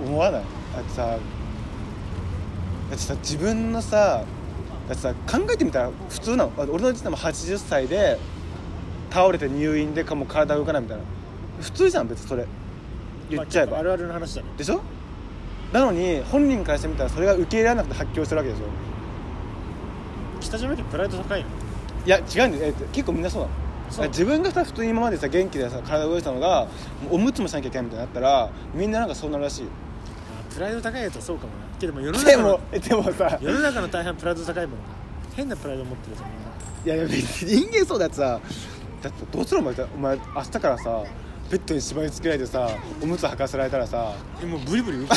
[0.04, 0.42] 思わない？
[0.74, 1.18] だってさだっ
[2.90, 4.24] てさ自分のさ
[4.88, 6.52] だってさ考えてみたら普通なの。
[6.58, 8.18] あ俺のおじいちゃんも80歳で
[9.10, 11.04] 倒れて入院でかもう体動かないみたいな。
[11.60, 12.44] 普通じゃん別にそれ。
[13.30, 14.48] 言っちゃえば、まああるあるの話だね。
[14.58, 14.82] でしょ？
[15.72, 18.64] なのに本人からしてみたらそれが受け入れられなくて発狂してるわけでしょ。
[20.40, 21.48] 北島家プライド高いの？
[22.04, 22.74] いや違うんだよ。
[22.78, 23.54] え結構みんなそうなの
[24.08, 26.66] 自分がさ普通に今までさ元気でさ体を動いてたのが
[27.02, 29.66] もうおむつもしなきゃいけないみたいになったらみんななんかそうなるらしい。
[30.54, 31.58] プライド高いやつはそうかもな。
[31.78, 34.84] けども世の中のえでもさ世の中の大半プライド高いもんな。
[35.34, 36.24] 変なプライド持ってるぞ
[36.84, 38.40] みんないやいや人間そうだってさ
[39.02, 41.02] だってどうするお前お前明日からさ
[41.50, 42.70] ベッドに縛り付けられてさ
[43.02, 44.14] おむつ履かせられたらさ。
[44.42, 45.10] えもうブリブリ動く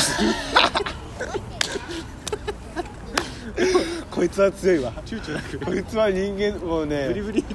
[4.10, 4.92] こいつは強いわ。
[5.06, 5.58] 躊躇なく。
[5.60, 7.40] こいつは人間もうねブリブリ。
[7.40, 7.44] っ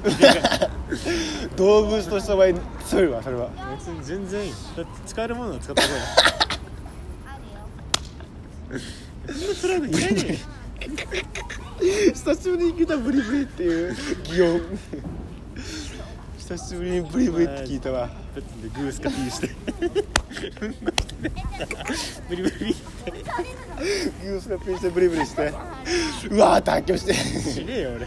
[1.56, 2.54] 動物としてお前
[2.86, 3.48] 強いわそれは。
[3.76, 4.52] 別に全然いい。
[4.76, 6.02] だって使えるものは使った方がいい。
[9.26, 10.38] そんなプラいらねえよ
[12.14, 14.60] 久しぶりに聞いたブリブリっていう擬音。
[16.38, 19.48] 久しぶりにブリブリって聞いたわベッドでグースかピーして。
[22.28, 22.56] ブリブリ。
[22.66, 25.54] ギュースがピンしてブリブリして。
[26.30, 27.14] うわーって発狂して。
[27.14, 28.06] しねえよ俺。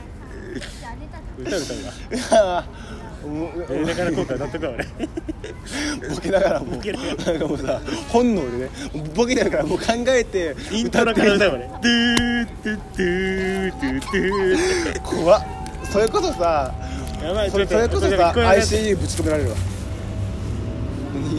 [1.40, 2.64] 歌歌うわ
[3.70, 4.86] やりながら今回歌っとくわ俺。
[6.10, 8.70] ボケながらもうケなんかもうさ本能でね
[9.16, 11.68] ボケながらもう考えてイントロから歌うわ俺。
[11.68, 15.44] ドゥードゥドゥドゥドゥって怖っ。
[15.92, 16.72] それこそさ
[17.24, 19.56] やばいそれそれこそさ ICU ぶち込められるわ
[21.30, 21.36] こ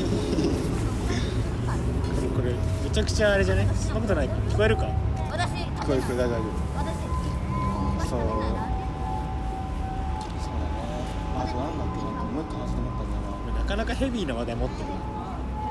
[2.43, 4.87] れめちゃくちゃあれじゃねそんなことない聞こえるか？
[5.31, 6.43] 私聞こえる聞こえる大丈夫。
[6.77, 6.97] 私
[8.09, 8.17] そう。
[8.17, 8.31] そうだね
[11.37, 14.95] あとなんだっけなんかもう一個話して思ったんだよなかなかヘビーな話題持ってるな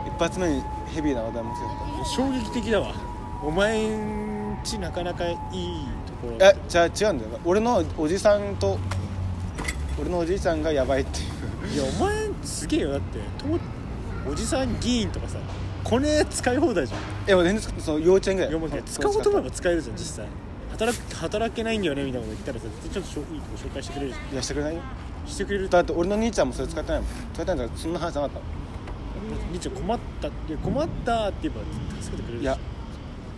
[0.07, 1.61] 一発目にヘビーな話題持って
[1.99, 2.05] た。
[2.05, 2.93] 衝撃的だわ
[3.43, 5.37] お前んちなかなかいい
[6.05, 6.45] ところ。
[6.45, 7.39] えじゃあ違うんだよ。
[7.45, 8.77] 俺のおじさんと
[9.97, 11.73] 俺のおじいちゃんがやばいっていう。
[11.73, 12.91] いやお前すげえよ。
[12.91, 13.45] だってと
[14.29, 15.39] おじさん議員とかさ
[15.83, 16.99] コネ使い放題じゃん。
[17.27, 18.51] えもう全然その幼稚園ぐらい。
[18.51, 20.27] いやもうね使おうと思えば使えるじゃん実際。
[20.71, 24.81] 働く働けないんだよねみたいなこと言ったらさちょっといいとこ紹介してくれるじいやしてくれないよ。
[24.81, 25.69] ゃんしてくれる？
[25.69, 27.09] だって俺の兄ちゃんもそれ使ってないもん。
[27.33, 28.39] 使ってないんだからそんな話なかった
[29.51, 31.61] 兄ちゃん困ったいや困ったって言えば
[32.01, 32.57] 助けてくれるいや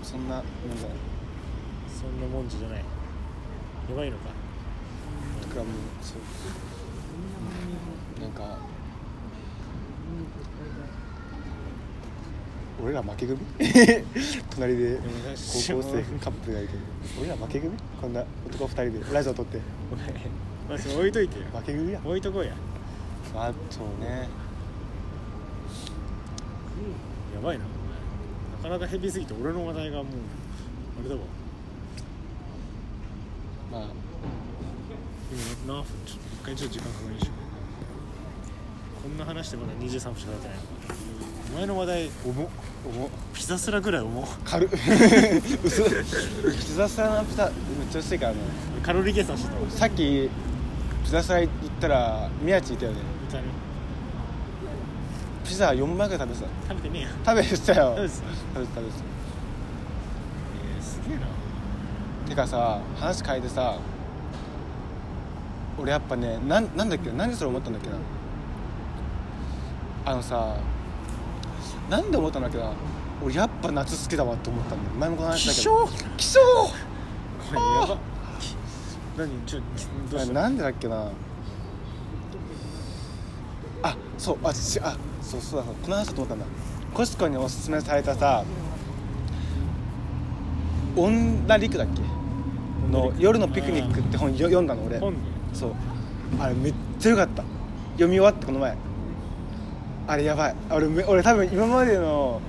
[0.04, 0.45] そんなもん
[0.77, 0.97] じゃない
[1.88, 2.80] そんなもんじゃない。
[2.80, 2.84] や
[3.95, 4.23] ばいのか。
[5.41, 6.17] だからもうそう。
[8.21, 8.58] なんか
[12.84, 13.39] 俺ら負け組？
[14.50, 16.74] 隣で高校生カップルがいて
[17.20, 17.72] 俺ら負け組？
[18.02, 19.60] こんな男二人でラジオ撮って。
[20.67, 21.46] まあそれ置いといてよ。
[21.54, 22.00] 負け組や。
[22.04, 22.54] 置いとこうや。
[23.36, 24.28] あそうね。
[27.36, 30.06] やばいななかなかヘビーすぎて俺の話題がもう
[31.00, 31.22] あれだわ。
[33.72, 33.82] まあ。
[35.65, 39.04] 今何分ちょっと一回ちょっと時間確認しよう。
[39.04, 40.58] こんな話してまだ23分しか経ってない
[41.54, 42.48] お前の話題重っ。
[42.86, 43.10] 重っ。
[43.34, 44.26] ピザスラぐらい重っ。
[44.46, 44.70] 軽っ。
[45.64, 45.86] 薄っ。
[46.50, 47.54] ピザサラのピザめっ
[47.92, 48.38] ちゃ薄いからね。
[48.82, 49.70] カロリー計算してたわ。
[49.70, 50.30] さっき
[51.04, 51.50] ピザサラ行っ
[51.82, 53.00] たら宮地いたよね。
[53.22, 53.48] みたいな
[55.44, 56.74] ピザ4枚ぐらい食べてた。
[56.74, 57.10] 食べてねえや。
[57.26, 57.96] 食べてたよ。
[57.98, 58.22] 食べてた。
[58.22, 59.04] 食べてた食べてた。
[60.78, 61.22] えー、すげえな。
[62.30, 63.76] てかさ話変えてさ
[65.78, 67.98] 俺やっぱねなんなんだっけ何でそれ思ったんだっけな。
[70.06, 70.56] あのさ
[71.91, 72.71] なんで思ったんだっけな。
[73.21, 74.95] 俺やっぱ夏好きだわって思ったんだよ。
[74.97, 75.89] 前もこの話だけど。
[76.15, 76.39] 気象？
[76.39, 76.71] こ
[77.51, 77.97] れやば。
[79.17, 79.30] 何？
[79.45, 79.60] ちょ
[80.10, 81.12] どうしたなんでだっけな。
[83.84, 85.65] あそうあちあそうそうだ。
[85.65, 86.45] この話だと思ったんだ。
[86.93, 88.45] コシコにおすすめされたさ
[90.95, 92.01] 「女陸」だっけ？
[92.89, 94.97] の「夜のピクニック」って本よ読んだの俺。
[94.97, 95.13] 本
[95.54, 95.73] そう。
[96.39, 97.43] あれめっちゃよかった。
[97.95, 98.77] 読み終わってこの前
[100.12, 100.56] あれやばい。
[100.69, 102.41] 俺め俺多分今までの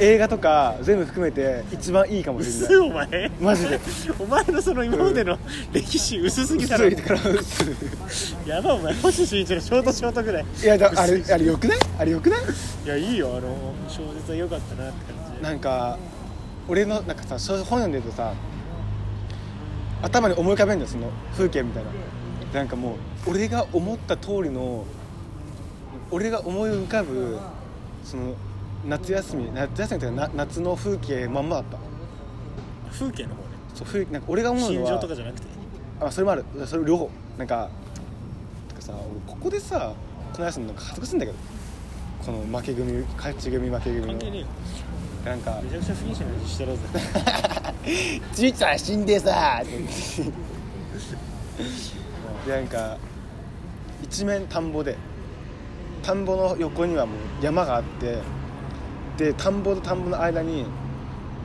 [0.00, 2.62] 映画とか全部含めて一番いいかもしれない。
[2.62, 3.30] 薄いお前。
[3.40, 3.80] マジで。
[4.18, 5.38] お前のその今までの
[5.72, 6.88] 歴史薄すぎだろ。
[6.88, 7.20] 薄いから。
[7.30, 8.94] 薄いやばいお前。
[8.94, 10.44] 星新一のショートショートぐらい。
[10.60, 11.78] いやだあれあれよくない？
[12.00, 12.40] あれよくない？
[12.84, 15.40] いやいいよあの小説は良かったなって感じ。
[15.40, 15.96] なんか
[16.66, 18.34] 俺のなんかさ小本読んでるとさ
[20.02, 21.90] 頭に思い浮かべるんだよその風景みたいな。
[21.92, 22.94] でなんかも
[23.28, 24.84] う俺が思った通りの
[26.14, 27.40] 俺が思い浮かぶ
[28.04, 28.34] その
[28.86, 31.78] 夏休み夏休みっていうかな夏の風景まんまだった。
[32.92, 33.48] 風景の方ね。
[33.74, 35.46] そう風なんか俺が思うの心は情とかじゃなくて？
[36.00, 36.44] あそれもある。
[36.66, 37.10] それ両方。
[37.36, 37.68] なんか
[38.68, 39.92] てかさ俺ここでさ
[40.32, 41.38] この話するのなんか恥ずかしいんだけど。
[42.24, 44.06] この負け組勝ち組負け組の。
[44.06, 44.46] 関係ねえよ。
[45.24, 46.78] なんかめちゃくちゃ不謹慎な話してるぜ
[48.34, 49.78] 「じいちゃん死んでさ」って。
[52.46, 52.98] で なんか
[54.02, 54.96] 一面田んぼで
[56.04, 58.18] 田んぼの横にはもう山があって
[59.16, 60.66] で田んぼと田んぼの間に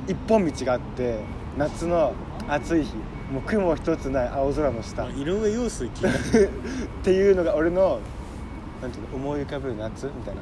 [0.07, 1.19] 一本道があって
[1.57, 2.13] 夏の
[2.47, 2.93] 暑い日
[3.31, 5.05] もう雲一つない青空の下。
[5.05, 6.49] っ井上陽水聞いた。
[7.03, 7.99] ていうのが俺の
[8.81, 10.41] なんていうの思い浮かべる夏みたいな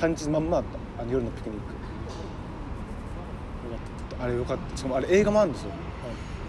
[0.00, 0.64] 感じまんまだっ
[0.96, 1.02] た。
[1.02, 1.64] あの夜のピクニック。
[4.20, 4.76] あれよかった。
[4.76, 5.70] しかもあれ映画もあるんですよ。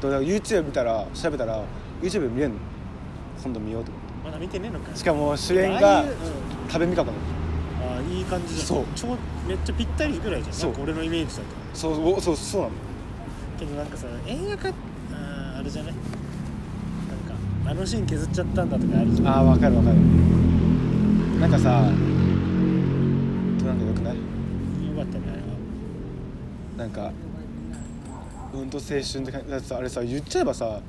[0.02, 1.62] だから YouTube 見たら調べたら
[2.02, 2.56] YouTube で見れんの。
[3.43, 4.91] 今度見ようと思っまだ見てねえのか。
[4.91, 6.13] てしかも主演ああがいううん
[6.71, 7.23] 多部未華子なの
[7.95, 8.67] ああいい感じじゃん。
[8.67, 8.86] そう。
[8.95, 10.53] ちょめっちゃぴったりぐらいじゃん。
[10.55, 10.71] そう。
[10.71, 11.47] なんか俺のイメージだと。
[11.73, 12.73] そうおそうそうなの。
[13.60, 14.69] けどなんかさ映画か
[15.12, 15.93] あーあれじゃない？
[15.93, 17.34] なんか
[17.65, 19.27] あのシーン削っちゃったんだとかあるじゃん。
[19.27, 19.97] ああ分かる分かる。
[21.39, 21.91] なんかさな
[23.73, 24.15] んかよくない？
[24.15, 24.21] よ
[24.95, 25.47] かったねあれは。
[26.77, 27.12] なんか
[28.53, 30.79] うんと青春って感じだってさあれさ言っちゃえばさ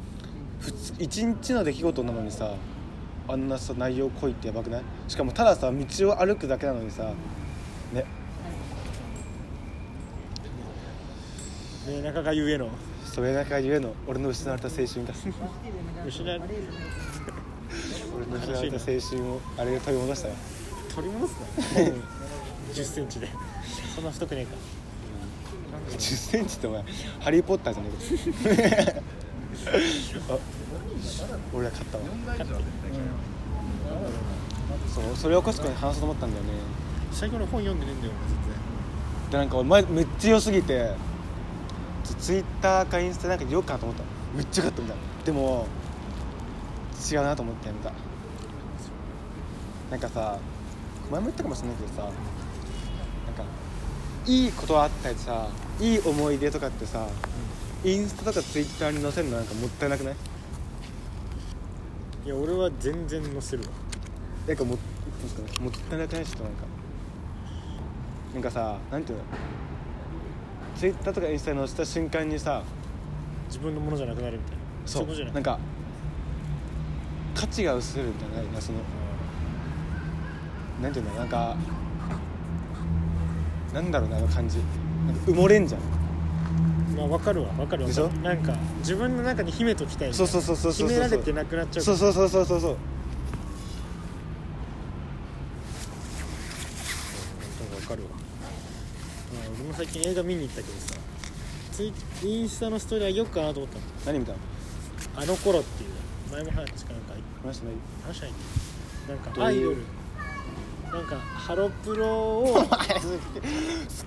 [0.61, 2.53] 普通一日の出来事なのにさ
[3.31, 4.83] あんなさ内容濃いってやばくない？
[5.09, 7.13] しかもたださ道を歩くだけなのにさ
[7.93, 8.05] ね。
[11.87, 12.69] ね中がゆえの。
[13.05, 13.95] それだけがゆえの。
[14.07, 15.13] 俺の失われた青春が。
[16.07, 16.41] 失われ
[18.17, 20.35] 俺の失われた青春をあれで取り戻したよ。
[20.95, 21.47] 取り戻すな
[21.81, 21.95] 1
[22.75, 23.29] 0ンチで。
[23.95, 24.51] そんな太くねえか。
[25.91, 26.85] 1 0ンチってお前
[27.21, 27.91] ハリー・ポッターじゃね
[28.47, 29.01] えか。
[30.35, 30.39] あ
[31.53, 32.05] 俺は勝ったわ。
[34.95, 36.51] そうそれをコスコに話そうと思ったんだよね。
[37.13, 38.13] 最後の本読んでねえんだよ
[39.31, 40.95] でなんか俺前めっちゃ良すぎて
[42.05, 44.05] ツツイッターかインスタなんかでよっかなと思った。
[44.37, 45.03] めっちゃ良かったみたいな。
[45.25, 45.67] でも
[47.11, 47.93] 違うなと思ってやめた。
[49.91, 50.39] なんかさ
[51.11, 53.45] 前も言ったかもしれないけどさなんか
[54.27, 55.49] いいことあったりさ
[55.81, 57.07] いい思い出とかってさ、
[57.83, 60.15] インスタとかツイッターに載せるのなんかもったいなくない？
[62.25, 63.69] いや俺は全然載せるわ。
[64.47, 66.25] なんかももったいなくない？
[66.25, 66.65] ちょっとなんか。
[68.35, 69.25] なんかさなんていうの？
[70.77, 72.63] ツイッターとかインスタに載せた瞬間にさ
[73.49, 74.63] 自分のものじゃなくなるみたいな。
[74.87, 75.03] そう。
[75.03, 75.35] いうことじゃない。
[75.35, 75.59] なんか
[77.35, 78.79] 価値が薄れるみたいななんかその
[80.83, 81.15] なんていうの？
[81.15, 81.57] なんか
[83.73, 84.59] なんだろうなあの感じ。
[85.07, 85.81] なんか埋もれんじゃん
[87.01, 87.83] まあ分かるわ分かる。
[87.83, 88.09] わでしょ？
[88.09, 92.77] なんか自分の中に秘めときたいそうそうそうそうそう秘められてなくなっちゃうそうそうそうそうそうそう。
[97.81, 98.17] 分かるわ、ま
[99.41, 100.95] あ、俺も最近映画見に行ったけどさ
[101.73, 103.83] ツイインスタのストーリーあげよっかなと思ったの。
[104.07, 104.39] 何見たの？
[105.17, 105.91] あの頃っていう。
[106.31, 107.15] 前も話かなんか。
[107.43, 107.75] 話してない。
[108.07, 108.33] 話しない。
[109.09, 109.77] なんかアイドル
[110.93, 112.67] なんかハロプロを。
[112.67, 112.67] 好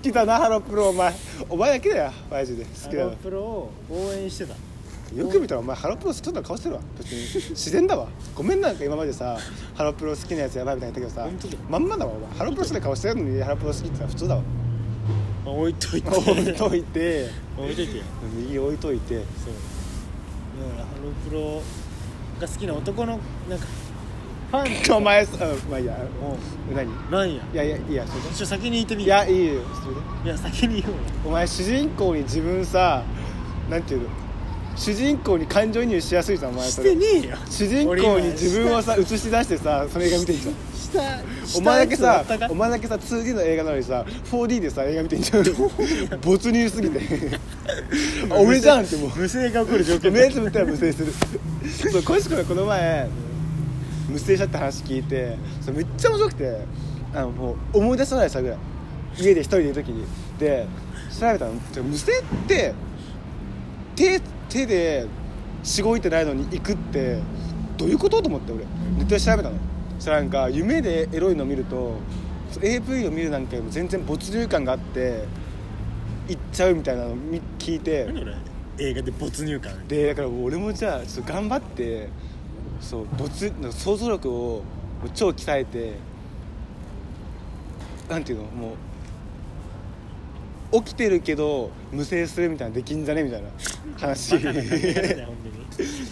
[0.02, 1.14] きだなハロプロお前。
[1.48, 2.64] お前だけだよマジで。
[2.64, 4.54] 好ハきだわロプロを応援してた。
[5.14, 6.82] よく見たらお前ハロプロ好きな顔してるわ。
[6.98, 7.22] 別に。
[7.50, 8.08] 自然だわ。
[8.34, 9.38] ごめんなんか今までさ
[9.74, 11.58] ハロプロ好きなやつやばいみたいな言ったけどさ。
[11.70, 12.38] まんまだわお前。
[12.38, 14.42] ハロプロ好きな顔してるのにハロプロ好きってのは普通だわ。
[15.46, 16.08] まあ置いといて。
[16.10, 17.30] 置いといて。
[17.56, 18.04] 置いといてよ。
[18.36, 19.14] 右置いといて。
[19.14, 19.24] そう。
[20.60, 21.62] だからハロプロ
[22.40, 23.18] が好きな男の
[23.48, 23.66] なんか
[24.50, 24.96] ファン。
[24.96, 26.36] お前さまあいいやも
[26.74, 27.42] 何うなんや？
[27.52, 30.96] いやいやいいやそれでちょ先に言ってみいやいいよそれでいや先に言おう。
[30.96, 33.02] よお前主人公に自分さ
[33.70, 34.08] なんていうの？
[34.76, 36.90] 主人公に感情移入しやすいじゃんお前しそれ。
[36.90, 37.36] てねえよ。
[37.48, 40.54] 主人公に自分をさ映し出してさその映画見てんじゃん。
[40.74, 45.44] したお前だけさお前だけさ 2D の映画なのにさ 4D でさ映画見てんじゃん。
[46.20, 47.00] 没入すぎて。
[48.30, 49.10] あ俺じゃんってもう。
[49.16, 51.12] 無声が起こる条件目つぶったら無声する。
[51.92, 53.08] そうコシコがこの前
[54.08, 56.58] 無声したって話聞いてそれめっちゃ面白くて
[57.14, 58.58] あのもう思い出さないさぐらい。
[59.18, 60.04] 家で一人でいる時に。
[60.38, 60.66] で
[61.18, 62.74] 調べたの無声って
[63.94, 65.06] 手手で
[65.62, 67.20] しごいてないのに行くって
[67.76, 68.64] どういうことと思って俺。
[68.96, 69.56] ネットで調べたの。
[69.98, 71.98] そしたらなんか夢でエロいの見ると
[72.60, 75.24] AV を見るなんかよりも全然没入感があって
[76.28, 77.16] 行っちゃうみたいなの
[77.58, 78.08] 聞いて。
[78.76, 79.86] 映画で没入感。
[79.86, 82.08] でだから俺もじゃあちょっと頑張って
[82.84, 84.62] そう没なんか想像力を
[85.14, 85.94] 超鍛えて
[88.08, 88.74] なんていうのも
[90.72, 93.48] う起きてるけど無声するみたいなできんじゃねみたいな
[93.98, 94.34] 話。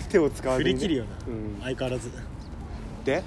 [0.08, 2.10] 手を使わずに、ね、振り切るよな、うん、相変わらず。
[3.04, 3.22] で？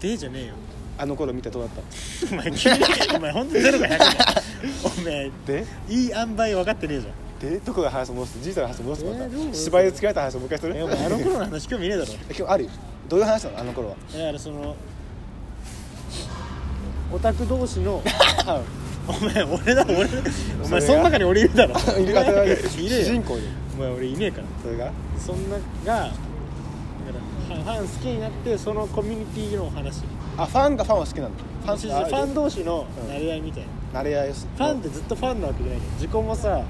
[0.00, 0.54] でじゃねえよ。
[0.98, 2.34] あの頃見てどうだった？
[2.34, 2.78] お前急に
[3.16, 4.06] お前本当にゼロが100だ
[4.84, 5.66] お前で？
[5.88, 12.12] いい塩梅分かってねえじゃんでどこが話を戻すじいさんの話を戻すまた、芝居で付き合った話をもう一回するあの頃の話興味ねえだろ。
[12.12, 12.64] え今日ある？
[12.64, 12.70] よ
[13.08, 13.58] どういう話なの？
[13.60, 13.96] あの頃は。
[14.12, 14.76] だからその
[17.12, 18.02] オタク同士の
[18.46, 18.60] あ
[19.08, 20.06] お前俺だ俺
[20.64, 21.74] お前その中に俺いるだろ。
[21.98, 22.56] いる方がいるい
[22.88, 23.04] るよ。
[23.04, 23.42] 主人公で。
[23.76, 24.44] お前俺いねえから。
[24.62, 24.92] それが？
[25.18, 26.12] そんながだから
[27.48, 30.02] ファンファン好きになってそのコミュニティのお話
[30.42, 31.42] あファンがファンは好きなんだ。
[31.42, 33.10] フファンファン同士のうん。
[33.10, 34.48] 慣れ合いみたいな、慣れ合いです。
[34.56, 36.62] ファンってずっとファンなわけじゃないの自己もさ、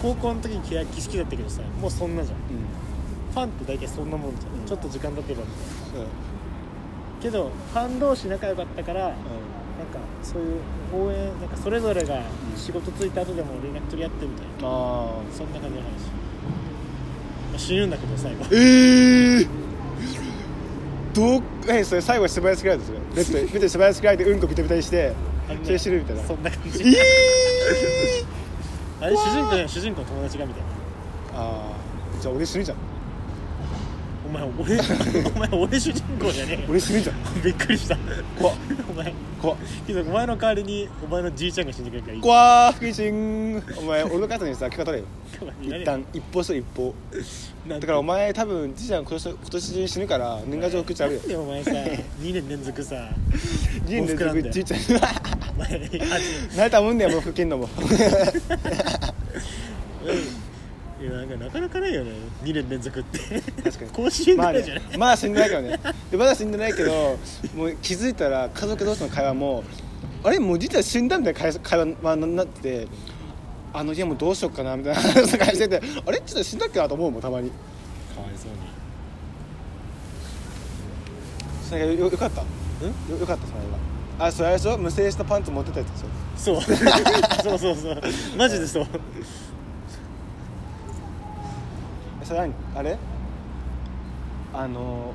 [0.00, 2.38] 高校の時に欅好きだったけどさもうそんなじゃん。
[2.38, 2.44] うん。
[3.34, 4.66] ファンって大体そんなもんじゃん、うん。
[4.66, 5.48] ちょっと時間経てばみ
[5.92, 6.04] たいな。
[6.04, 6.10] うん。
[7.20, 9.16] けどファン同士仲良かったからなんか
[10.22, 10.60] そういう
[10.94, 12.22] 応援なんかそれぞれが
[12.56, 14.68] 仕事ついた後でも連絡取り合ってみたいな。
[14.68, 15.90] あそんな感じの話、
[17.50, 18.44] まあ、死ぬんだけど最後。
[18.44, 19.69] ーええ
[21.12, 25.14] どうえそれ最後素早く切られたそれベッドベッ素早く切られてうんこビタビタにして
[25.48, 26.22] あのねそれ死ぬみたいな。
[26.22, 26.82] そんな感じ。
[26.84, 28.24] ええ
[29.00, 30.68] あれ主人公主人公の友達がみたいな。
[31.40, 32.76] ああじゃあ俺死ぬじゃん
[34.30, 34.78] お前俺
[35.34, 37.96] お前俺主人公じゃねえよ俺死ぬじゃんびっくりした
[38.38, 38.56] 怖っ
[38.88, 39.12] お前
[39.42, 45.08] 怖っけどお前の代わりにお前のじいちゃんが死んでくれるからいい怖ー福井しんお前俺の方にさ許可取れよ
[45.80, 46.94] 一旦一歩して一歩
[47.66, 52.94] だからお前多分じいちゃん今年今年中に死ぬから年賀状送っちゃうよでお前さ2年連続さ
[53.86, 57.68] 2年連続じいちゃん慣れたもんだよもう吹けんのも
[61.00, 62.10] いやなんかなかなかないよね。
[62.42, 63.18] 2年連続って。
[63.62, 63.90] 確かに。
[63.90, 65.78] 甲子園ぐまあじゃない、まだ死んでないけどね。
[66.10, 67.18] でまだ死んでないけど
[67.54, 69.64] もう気づいたら家族同士の会話も
[70.22, 72.88] あれもう実は死んだみたいな会会話になってて。
[73.72, 77.50] あの家もうどうしようかなみたいな話とかしてて あれちょっと死んだっけなと思うもんたまに。
[77.50, 77.54] か
[78.20, 78.56] わいそうに。
[81.68, 82.40] それがよよかった？
[82.40, 82.46] よ
[83.20, 83.60] よかったそれ
[84.18, 84.76] はあそれあれでしょ？
[84.76, 86.60] 無精したパンツ持ってたやつでしょ？
[86.60, 86.74] そう。
[87.44, 88.02] そうそうそう。
[88.36, 88.84] マジでそう。
[88.84, 88.88] え
[92.30, 92.96] それ何あれ？
[94.54, 95.12] あの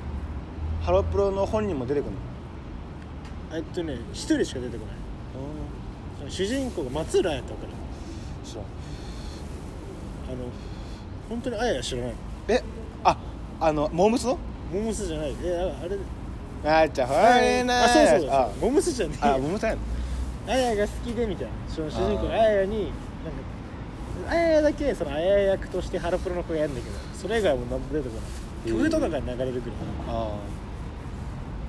[0.82, 3.58] ハロプロの本人も出てくるの？
[3.58, 4.91] えっとね一人しか出てこな
[6.28, 6.30] い。
[6.30, 7.71] 主人公が松浦綾ってわかる
[8.43, 8.63] 知らん。
[8.63, 8.67] あ
[10.36, 10.49] の
[11.30, 12.13] 本当にあやや知らない
[12.49, 12.62] え？
[13.06, 13.17] あ
[13.62, 14.38] あのモームスの？
[14.73, 15.36] モムスじゃない。
[15.41, 15.97] えああれ
[16.65, 19.78] あーちゃんほれなあそうそうそうあモムスじゃねえあモームスやん。
[20.49, 21.54] あやが好きでみたいな。
[21.69, 22.91] その主人公あやになんか
[24.30, 28.25] あやだけそのあや役としてハロプロの子やるんだけどそれ以外はもう何も出てこない。
[28.71, 29.73] 曲とかが流れてくる
[30.08, 30.38] あ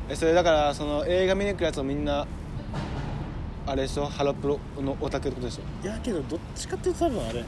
[0.08, 0.12] ー。
[0.12, 2.26] えそれだからその映画見に来るやつをみんな
[3.66, 4.06] あれでしょ？
[4.06, 5.86] ハロプロのオタクってことでしょ？
[5.86, 7.44] いやけどどっちかっていうと多分あれ。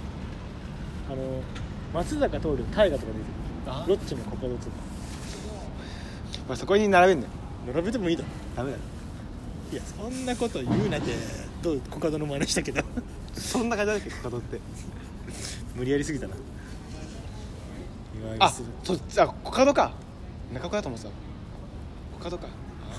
[1.10, 1.16] あの
[1.94, 3.24] 松坂桃李大河とか出て
[3.66, 3.88] ある。
[3.88, 4.70] ロッチのコカドとか
[6.46, 8.28] これそこに並べんねん並べてもいいだろ。
[8.56, 8.82] ダメだよ。
[9.72, 11.12] いやそんなこと言うなって
[11.62, 12.82] どうコカドの真似したけど
[13.38, 14.60] そんな感じだっけコカドって。
[15.74, 16.34] 無理やりすぎたな。
[18.40, 18.50] あ
[18.82, 19.92] そっちあコカドか。
[20.52, 21.12] 中岡だと思ってた。
[22.16, 22.46] コカドか。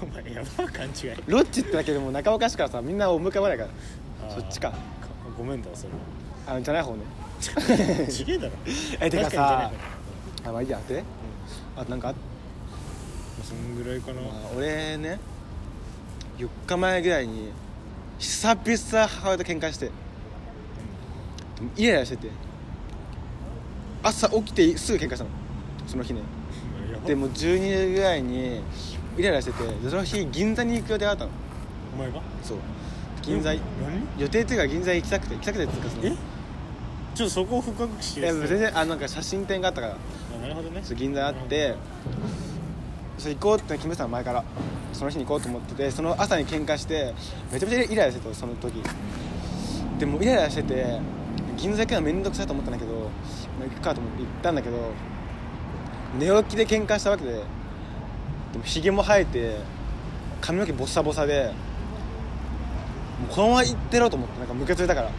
[0.02, 0.94] お前やば勘違い。
[1.28, 4.30] ロッチってだけでも中岡しかさみんな思い浮かばないから。
[4.30, 4.74] そっちか。
[5.38, 5.90] ごめんだわそれ。
[6.48, 7.04] あのじゃない方ね。
[7.40, 8.54] はちげえだろ。
[9.00, 9.72] えてかさ
[10.46, 11.04] あまあいいやで
[11.76, 12.14] あなんかあ
[13.44, 15.20] そんぐらいかな、まあ、俺ね
[16.38, 17.52] 4日前ぐらいに
[18.18, 19.92] 久々母親と喧嘩して
[21.76, 22.30] イライラしてて。
[24.02, 25.30] 朝起きてすぐ喧嘩したの。
[25.86, 26.22] その日ね。
[27.06, 28.62] でもう12時ぐらいに
[29.18, 31.32] イライラしててでその日銀座に行く予定があったの。
[31.96, 32.22] お前が？
[32.44, 32.58] そう。
[33.22, 33.62] 銀座何？
[34.18, 36.06] 予定っていうか銀座行きたくて行きたくてっていうかその。
[36.06, 36.10] え？
[37.16, 38.22] ちょっとそこを深くして。
[38.22, 39.98] いや全然あなんか写真展があったから。
[40.38, 40.82] あなるほどね。
[40.84, 41.76] そう銀座にあって
[43.18, 44.44] それ行こうって決めてたの前から。
[44.94, 47.14] その日に行こうと思っててその朝に喧嘩して
[47.52, 48.82] めちゃめちゃイライラしてたその時。
[50.00, 51.00] でもイライラしてて
[51.60, 53.00] 銀座行くのは面倒くさいと思ったんだけど、ま
[53.66, 54.78] あ、行くかと思って行ったんだけど
[56.18, 57.38] 寝起きで喧嘩したわけでで
[58.58, 59.58] もひげも生えて
[60.42, 61.52] 髪の毛ボッサボサで
[63.20, 65.12] もうこのまま行ってろと思ってなんかムカついたから。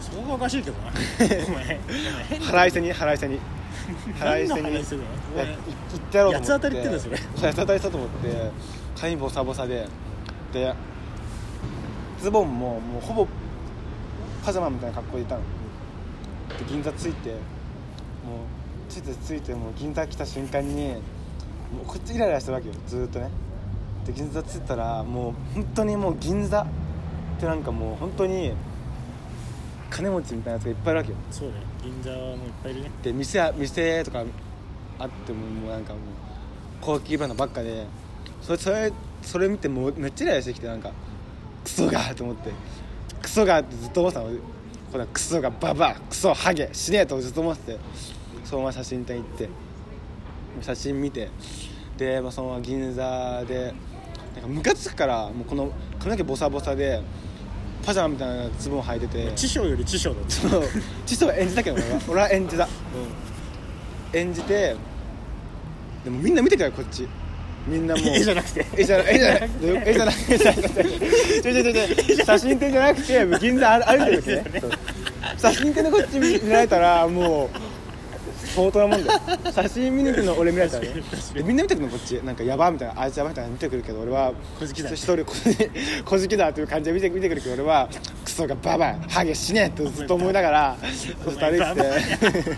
[0.00, 0.88] そこがおかしいけどな。
[0.88, 1.80] お前。
[2.40, 3.38] 腹いせに腹いせに。
[4.18, 4.62] 腹いせに。
[4.62, 4.80] 行っ
[6.10, 6.40] てやろうと思って。
[6.40, 7.16] 八つ当たりってんだそれ。
[7.16, 8.50] 八つ当たりしたと思って
[8.98, 9.86] 髪ボサボサで。
[10.52, 10.74] で
[12.20, 13.28] ズボンももうほぼ
[14.44, 17.38] パジャマみたいな格好でいたので銀座着いてもう
[18.92, 20.88] 着いて着いてもう銀座来た瞬間に
[21.72, 22.74] もうこっちイライラしてるわけよ。
[22.86, 23.30] ずーっとね。
[24.06, 26.66] で銀座着いたらもう本当にもう銀座っ
[27.40, 28.52] てなんかもう本当に
[29.88, 31.16] 金持ちみたいなやつがいっぱいいるわけよ。
[31.30, 31.54] そうね。
[31.82, 32.90] 銀座はもういっぱいいるね。
[33.02, 34.24] で店は店とか
[34.98, 36.00] あってももうなんかもう
[36.82, 37.86] 高級ブランドばっかで
[38.42, 38.92] それそれ
[39.22, 40.92] それ見てもうめっちゃイライラしてきてなんか
[41.64, 42.50] クソがと思って
[43.24, 44.30] クソがずっと思ってたの
[44.92, 47.78] これクソがババアクソハゲ死ねえとずっと思ってて
[48.44, 49.48] そのまま写真展行って
[50.60, 51.30] 写真見て
[51.96, 53.72] で、まあ、そのまま銀座で
[54.34, 57.00] なんかムカつくからもうこの髪の毛ボサボサで
[57.82, 60.30] パジャマみたいなズボン履いてて知性より知性だった。
[60.30, 60.62] そう
[61.06, 62.00] チソは演じたけど俺は。
[62.08, 62.68] 俺は演じた。
[64.12, 64.76] 演じて
[66.04, 67.08] でもみんな見てからこっち
[67.66, 68.06] みんなもう。
[68.06, 68.66] 絵じゃなくて。
[68.76, 69.50] 絵じゃな絵じゃない
[69.86, 74.60] 絵じゃない絵じゃないちょちょちょちょ写真展じゃなくて銀座歩歩いてるわけね。
[74.60, 74.70] そう。
[75.38, 77.48] 写真展でこっち見見られたらもう
[78.54, 79.20] 相当なもんだよ。
[79.52, 81.02] 写真見に行くの俺見られたらね。
[81.34, 82.14] でみんな見てくるのこっち。
[82.22, 84.90] なんかやばみたいなあいつやばみたいな見てくるけど俺は小じきだ。
[84.90, 85.32] 一人こ
[86.18, 87.88] じきだっていう感じで見て見てくるけど俺は
[88.24, 90.76] クソがババアハゲ死ねってずっと思いながら
[91.24, 92.54] そして歩いてて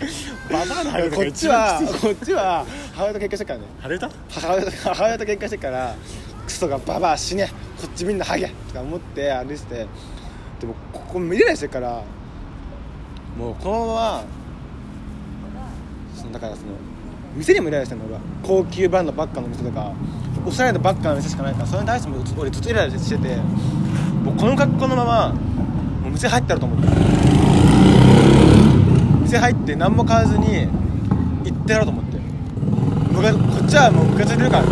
[0.51, 2.65] ババアの春こっちはこっちは
[2.97, 3.65] 母親と喧嘩してるからね。
[3.79, 5.95] 晴れた母親と母親と喧嘩してるから
[6.47, 7.47] クソがババア死ね。
[7.79, 8.47] こっちみんなハゲ。
[8.69, 9.87] とか思って歩いてて。
[10.59, 12.03] でもここ見れないしてるから
[13.37, 14.23] もうこのまま
[16.15, 16.69] そのだからその
[17.35, 18.21] 店にもいられしてるの俺は。
[18.41, 19.93] 高級ブランドばっかの店とか
[20.43, 26.87] おしゃれなばっかの店しかないからそれに対しても俺ずっとイライラしててもうこの格好のままもう店入ったらと思って。
[29.21, 30.67] 店入って何も買わずに
[31.43, 32.06] 行ってやろうと思って
[33.17, 34.65] こっちはもうムカついてるから。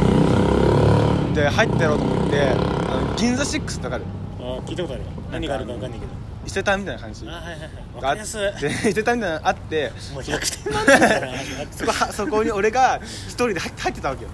[1.34, 2.54] で入ってやろうと思ってあ
[3.02, 4.04] の銀座6ってわかる？
[4.40, 5.10] あ聞いたことあるよ。
[5.32, 6.12] 何があるか分かんないけど。
[6.46, 7.28] 伊勢丹みたいな感じ。
[7.28, 8.90] あはいはいはい。
[8.90, 11.34] 伊勢丹みたいなのあってもう100点満点だから
[11.72, 14.30] そこはそこに俺が一人で入って入ってたわけよ。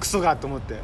[0.00, 0.74] クソがと思って。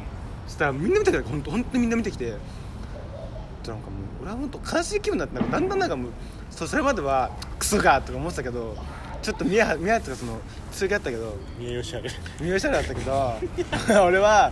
[0.47, 2.25] そしたらみんな見てくれ本当本当にみんな見てきて。
[2.25, 6.11] でなんかもう俺は本当悲しい気分になってだんだんなんかもう
[6.51, 8.75] そそれまではクソがとか思ってたけど
[9.25, 10.39] ちょっと見や見やとかその
[10.71, 11.35] 強気だったけど。
[11.57, 12.09] 見栄養士ある。
[12.39, 13.33] 見栄しゃれだったけど
[14.05, 14.51] 俺は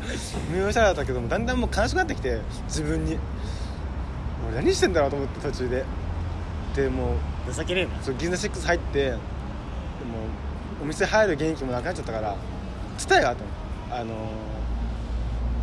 [0.52, 3.18] 見栄しゃれだったけどもだんだんもう悲しくなってきて自分に。
[4.48, 5.86] 俺何してんだろうと思って途中で。
[6.76, 7.14] でも
[7.48, 7.92] う情けねえな。
[8.02, 9.20] そう銀座6入ってでも
[10.82, 12.36] お店入る元気もなくなっちゃったから
[12.98, 14.02] 蔦屋があったの。
[14.02, 14.16] あのー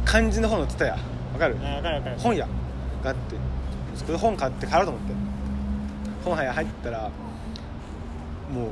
[0.05, 0.99] 漢字の方の蔦屋わ
[1.39, 1.57] かる？
[1.63, 2.17] あ分かる分かる。
[2.21, 2.47] 本屋
[3.03, 3.35] があって。
[3.97, 5.13] そこで本買って帰ろうと思って。
[6.25, 7.11] 本屋入ったら
[8.53, 8.71] もう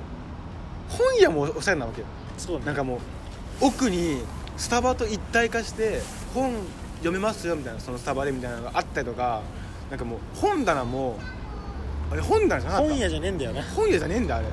[0.89, 2.07] 本屋もおしゃれなわけよ。
[2.37, 4.23] そうなんかもう奥に
[4.57, 6.01] スタバと一体化して
[6.35, 6.53] 本
[6.99, 9.43] 読めますよみたいなそのスタバでみたいなのがあったりとか
[9.91, 11.19] なんかもう本棚も
[12.11, 12.89] あれ本棚じゃなかった？
[12.91, 14.47] 本屋じゃねえんだよな本屋じゃねえんだあれ。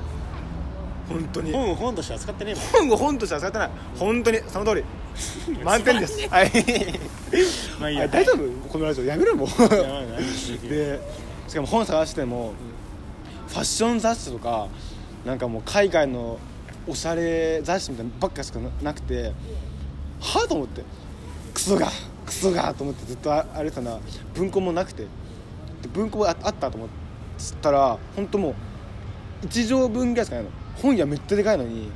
[1.08, 1.52] 本当に。
[1.52, 2.64] 本を本として扱ってねえもん。
[2.88, 3.70] 本を本として扱ってない。
[3.98, 4.84] 本当にその通り。
[5.64, 6.28] 満点です。
[6.28, 6.50] はい。
[7.80, 8.04] まあいいや。
[8.04, 8.68] あ大丈夫？
[8.68, 9.04] このラジオ。
[9.04, 10.16] やめるもんやばいな。
[10.68, 11.00] で
[11.46, 12.54] しかも本探しても
[13.48, 14.66] ファッション雑誌とか
[15.26, 16.38] なんかもう海外の
[16.86, 19.32] おしゃれ雑誌みたいなのばっかしかななくて
[20.20, 20.84] はあと思って。
[21.52, 21.88] クソが
[22.24, 23.98] クソがと思ってずっと歩いてたな。
[24.34, 25.02] 文庫もなくて。
[25.02, 25.08] で
[25.92, 26.88] 文庫もああったと思っ
[27.60, 28.54] たら本当も
[29.42, 30.50] う1畳分ぐらいしかないの。
[30.80, 31.90] 本屋めっちゃでかいのに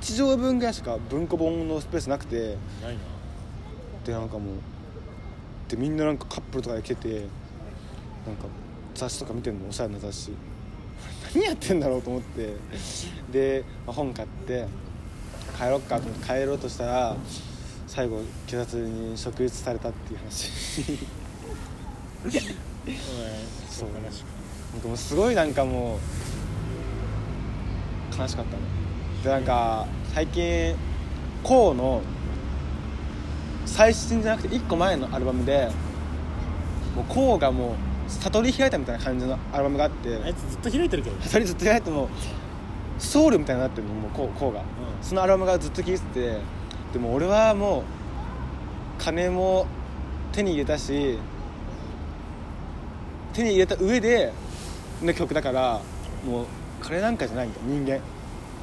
[0.00, 2.56] 1畳分ぐらいしか文庫本のスペースなくて。
[2.82, 3.00] ないな。
[4.04, 4.54] でなんかもう
[5.68, 7.08] でみんななんかカップルとかで来てて
[8.26, 8.46] なんか
[8.94, 9.68] 雑誌とか見てんの？
[9.68, 10.32] おしゃれな雑誌
[11.34, 12.54] 何やってんだろうと思って
[13.30, 14.66] で、まあ本買って
[15.56, 17.16] 帰ろっかと思って帰ろうとしたら
[17.86, 20.50] 最後警察に職質されたっていう話
[23.70, 24.24] そう悲しい
[24.72, 24.96] なんかもう。
[24.96, 25.98] すごいなんかも
[28.16, 28.62] う悲しかったね。
[29.22, 30.74] でなんか最近
[31.42, 32.02] コウの
[33.66, 35.70] 最新じゃなくて1個前のアルバムで
[36.94, 40.16] もうコウがもう悟り開いたみたいな感じのアルバムがあって。
[40.24, 41.20] あいつずっと開いてるけど。
[41.22, 42.08] 悟りずっと開いても
[42.98, 44.62] ソウルみたいになってるのもうコウコウが、
[45.00, 46.62] そのアルバムがずっと聴いてて。
[46.92, 47.82] でも俺はもう
[49.02, 49.66] 金も
[50.30, 51.18] 手に入れたし
[53.32, 54.30] 手に入れた上で
[55.02, 55.80] の曲だから
[56.26, 56.46] もう
[56.82, 58.00] 金なんかじゃないみたいな人間。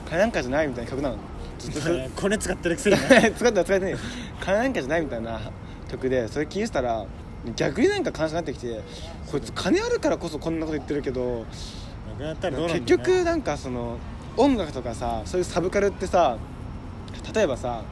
[0.08, 1.18] 金なんかじゃないみたいな曲なの。
[1.58, 3.96] ずっとずコネ使ってるくせにな使ったら使ってね
[4.40, 5.42] 金なんかじゃないみたいな
[5.90, 7.04] 曲でそれ聴いてたら
[7.56, 8.82] 逆になんか悲しくなってきて
[9.32, 11.46] こいつ金あるからこそこんなこと言ってるけど
[12.20, 13.98] 結局なんかその
[14.36, 16.38] 音楽とかさそういうサブカルってさ
[17.34, 17.84] 例えばさ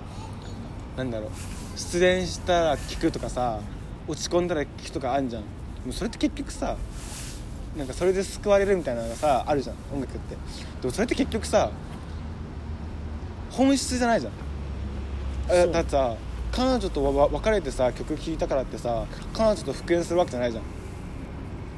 [0.97, 1.29] なんだろう
[1.75, 3.59] 失恋したら聴くとかさ
[4.07, 5.43] 落ち込んだら聴くとかあんじゃん。
[5.43, 5.47] も
[5.89, 6.75] うそれって結局さ
[7.77, 10.35] なんかそれで救われるみたいなのがさあるじゃん音楽って。
[10.81, 11.69] でもそれって結局さ
[13.51, 15.71] 本質じゃないじゃん。
[15.71, 16.15] だってさ
[16.51, 20.63] 彼女とわ別れてさ曲聴いたからってさ彼女と復縁するわけじゃないじゃん。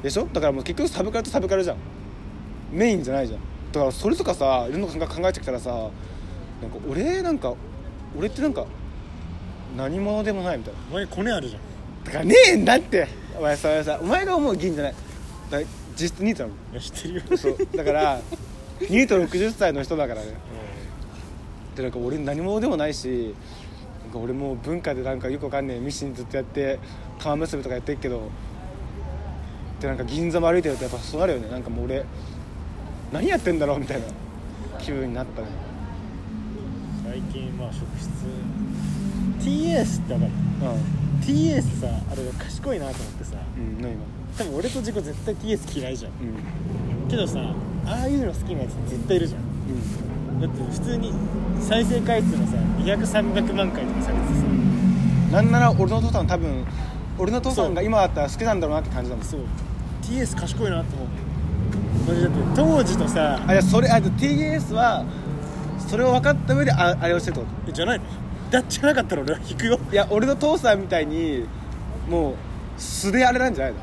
[0.02, 0.26] でしょ？
[0.32, 1.76] だからもう結局サブカルとサブカルじゃん。
[2.72, 3.40] メインじゃないじゃん。
[3.72, 7.54] だからそれとかさいろんな考えてきたらさなんか俺なんか
[8.16, 8.66] 俺ってなんか
[9.76, 10.80] 何者でもないみたいな。
[10.90, 11.62] お前コネあるじゃん。
[12.04, 13.06] だからねえんだって。
[13.38, 14.94] お前それさお前が思う銀じゃない。
[15.50, 15.60] だ
[15.96, 16.80] 実質ニートなの。
[16.80, 17.36] 知ってるよ。
[17.36, 17.58] そう。
[17.76, 18.20] だから
[18.80, 20.34] ニート60歳の人だからね。
[21.76, 23.34] でなんか俺何者でもないし
[24.18, 26.78] 俺もう文化でなんかよくわかんねえミシンずっとやって
[27.18, 28.28] 玉結びとかやってるけど
[29.80, 31.48] でなんか銀座も歩いてるとやっぱそうなるよね。
[31.48, 32.04] なんかもう俺
[33.12, 34.06] 何やってんだろうみたいな
[34.78, 35.48] 気分になったね。
[37.04, 38.08] 最近まあ職質。
[39.40, 40.32] TS ってわかる？
[40.32, 43.36] う TS さあれが賢いなと思ってさ。
[43.36, 44.02] んうん何今
[44.38, 46.12] 多分俺と自己絶対 TS 嫌いじゃん。
[46.12, 47.08] うん。
[47.08, 47.40] けどさ
[47.86, 49.40] ああいうの好きなやつ絶対いるじゃん。
[49.40, 49.48] うん
[50.40, 51.12] だって普通に
[51.60, 54.44] 再生回数のさ200300万回とかされててさ
[55.32, 56.64] なんなら俺のお父さん多分
[57.18, 59.24] 俺のお父さんが今だったら好きなんだろうなって感じだもん。
[59.24, 59.40] そう。
[60.02, 61.08] TS 賢いなと思う。
[62.08, 63.42] マジだって当時とさ。
[63.46, 65.04] あいやそれあ TS は
[65.86, 68.04] それを分かった上でああれをしてるってこえじゃないの？
[68.50, 69.76] だじゃなかったら俺は引くよ。
[69.76, 71.44] といや俺の父さんみたいに
[72.08, 72.34] もう
[72.78, 73.80] 素であれなんじゃないの？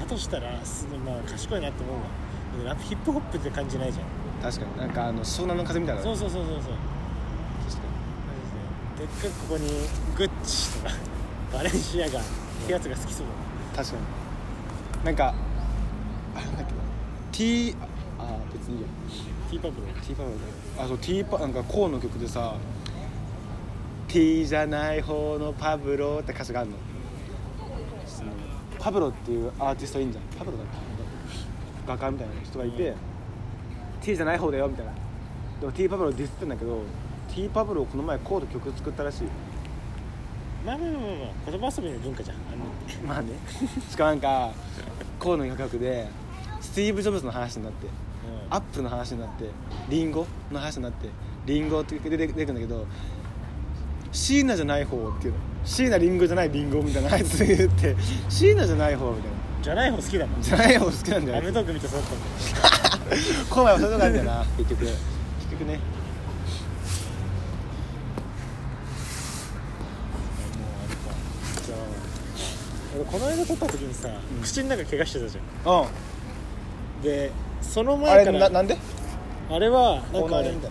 [0.00, 2.02] だとしたらすまあ賢いなって思うわ。
[2.56, 4.06] でもやっぱヒップホップって感じないじゃん
[4.42, 4.76] 確かに。
[4.78, 6.72] なんかあの湘南の風みたいなそうそうそうそうそう。
[8.98, 9.68] でっかくここに
[10.16, 10.94] グッチとか
[11.52, 12.22] バレンシアガっ
[12.66, 13.26] てやつが好きそう。
[13.74, 13.96] だに確か
[15.00, 15.04] に。
[15.06, 15.34] なんか
[16.36, 16.78] あれなんだっけな。
[17.32, 17.74] T
[18.18, 18.88] ああ別にいいや。
[19.50, 20.36] ティーパブロ T パブロ
[20.84, 22.54] あそう T パなんかコーンの曲でさ
[24.08, 26.76] T じゃない方のパブロって歌詞があるの。
[28.78, 30.24] パブロっていうアーティストいいんじゃん。
[30.38, 30.78] パブロだっけ？
[31.86, 32.96] 画家みたいな人がいて、うん
[34.00, 34.92] T じゃない方だよみたいな。
[35.60, 36.82] でも T パブロディスってんだけど
[37.34, 39.28] T パブロこの前コード曲作ったらしい。
[40.64, 41.06] まあまあまあま
[41.48, 42.36] あ言葉遊びの文化じゃん。
[42.36, 43.32] あのまあね。
[43.88, 44.50] しかもなんか
[45.18, 46.08] コードの曲で
[46.60, 47.86] スティーブ・ジョブズの話になって
[48.50, 49.44] アップルの話になって
[49.88, 51.08] リンゴの話になって
[51.46, 52.86] リンゴって出て出てくるんだけど
[54.12, 55.38] シーナじゃない方っていうの。
[55.64, 57.94] シーナリンゴじゃないリンゴみたいなあいつ言って
[58.28, 59.36] シーナじゃない方みたいな。
[59.62, 60.42] じゃない方好きだもん。
[60.42, 61.38] じゃない方好きなんだよ。
[61.38, 62.69] アメトーク見て育ったんだよ
[63.50, 64.44] 今回はそういうとこあるんだよな。
[64.56, 64.84] 結局。
[64.84, 64.96] 結
[65.50, 65.74] 局ね。
[65.74, 65.80] もう
[70.78, 71.00] あれか
[71.66, 71.78] じゃあ
[72.96, 74.42] 俺この間撮った時にさ、うん。
[74.42, 75.82] 口の中怪我してたじゃん。
[75.82, 75.86] う
[77.02, 78.78] でそのんあれ前からななんで？
[79.50, 80.68] あれはなんかあれなんか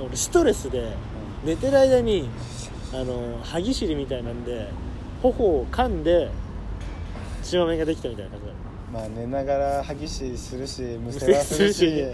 [0.00, 0.92] 俺ストレスで
[1.44, 2.28] 寝てる間に
[2.92, 4.68] あの歯ぎしりみたいなんで
[5.22, 6.30] 頬を噛んで
[7.42, 8.52] 血まめができたみたいな感じだ
[8.92, 12.04] まあ寝ながら歯ぎしりするしむむせはするし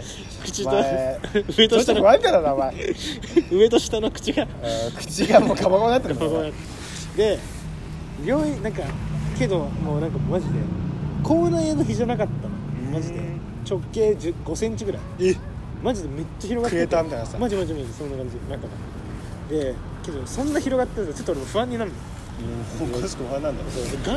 [0.43, 1.19] 口と前
[1.57, 2.03] 上と下の
[3.51, 4.43] 上と下の口が。
[4.43, 6.15] うん口がもうカバコになってる
[7.17, 7.39] で
[8.23, 8.83] 病院なんか
[9.37, 10.53] けどもうなんかマジで
[11.23, 12.91] 口内炎の日じゃなかったの。
[12.93, 13.15] マジで。
[13.15, 13.39] うん。
[13.67, 15.01] 直径10 5センチぐらい。
[15.19, 15.35] え？
[15.83, 18.37] マジでめっちゃ広がってたいなさマジマジマジそんな感じ。
[18.49, 18.67] なんか
[19.49, 21.97] でけどそんな広がってるとちょっと俺も不安になるの
[23.01, 23.57] コシコ不安なん。
[23.57, 23.63] だ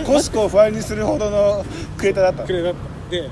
[0.04, 1.64] コシコを不安にするほどの
[1.96, 2.44] クリエイターだった。
[2.44, 3.10] くれだった。
[3.10, 3.28] で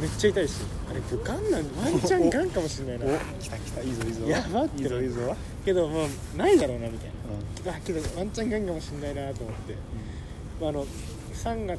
[0.00, 0.60] めっちゃ痛いし。
[0.90, 3.14] あれガンなんワンチャンガンかもしれないな。
[3.14, 4.26] お来た来たいいぞいいぞ。
[4.26, 4.82] やばって。
[4.82, 5.36] いいぞいいぞ。
[5.64, 7.10] けどもうないだろうなみたい
[7.64, 7.72] な。
[7.72, 9.76] あけどワンチャンガンかもしれないなと思って、
[10.60, 10.84] まあ、あの
[11.32, 11.78] 3月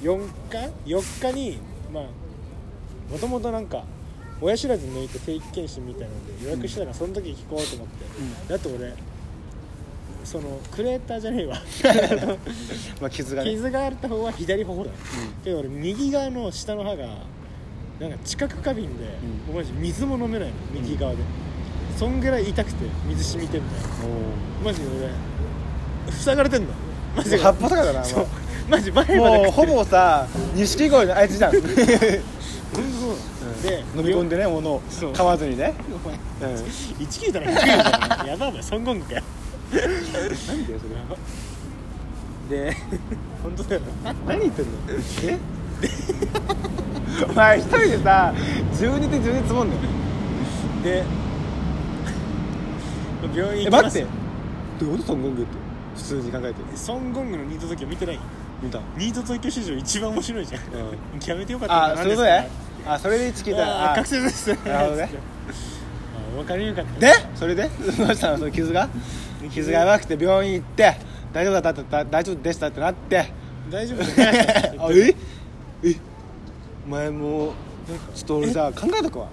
[0.00, 0.18] 4
[0.50, 1.58] 日？4日に
[1.92, 2.04] まあ
[3.12, 3.84] もともとなんか
[4.40, 8.04] 親知らず抜いて定期検診みたいなので予約したらその時聞こうと思って、
[8.48, 8.94] だって俺
[10.24, 11.56] そのクレーターじゃねえわ。
[13.00, 13.50] まあ傷がね。
[13.50, 14.96] 傷があった方は左頬だよ、
[15.44, 17.06] けど俺右側の下の歯が
[18.00, 19.04] なんか知覚過敏で、
[19.48, 21.18] うもうマジ水も飲めないの右側で、
[21.96, 23.86] そんぐらい痛くて水染みてみたいな
[24.64, 26.68] マジで俺塞がれてんの。
[27.16, 27.38] マジで。
[27.38, 28.08] 葉っぱとかだなもう。
[28.08, 28.26] そう。
[28.68, 31.52] マジ前までもうほぼさ錦鯉のあいつじゃん。
[31.52, 31.84] 本当そう
[33.62, 34.82] で飲み込んでね物を。
[34.90, 35.12] そう。
[35.12, 35.74] 噛まずにね。
[36.04, 36.64] お前うん。
[36.64, 39.22] 19だな低いんだよやばいお前ソンゴングかよ
[39.74, 42.56] なんだよそれ。
[42.68, 42.76] で
[43.42, 43.80] 本当だよ。
[44.26, 44.70] 何言ってんの？
[45.24, 45.38] え？
[47.30, 48.32] お前一人でさ
[48.72, 49.74] 12手12積もんの
[50.82, 51.02] で
[53.34, 53.84] 病院え行きます。
[53.84, 54.08] 待って。
[54.84, 55.06] どういうこと？
[55.08, 55.50] ソンゴングって。
[55.96, 56.76] 普通に考えて。
[56.76, 58.18] ソンゴングのニート東京見てない？
[58.62, 58.78] 見た。
[58.96, 60.64] ニート東京史上一番面白いじゃん、う
[61.26, 62.48] やめてよかったあそういうことね。
[62.86, 64.48] あそれで1聞いたああ学生です。
[64.48, 65.08] なるほどね。
[66.34, 67.00] あ分かりにくかった。
[67.00, 67.12] で？
[67.34, 67.62] それで？
[67.68, 67.68] ど
[68.04, 68.38] うしたの？
[68.38, 68.88] その傷が？
[69.50, 70.96] 傷がやばくて病院行って
[71.32, 73.32] 大丈夫だった大丈夫でしたってなって。
[73.70, 74.36] 大丈夫じゃない
[74.78, 75.14] あえ？
[75.82, 75.96] え？
[76.86, 77.52] お前もう
[78.14, 79.28] ちょっと俺さ考えとくわ。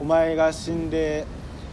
[0.00, 1.24] お前が死んで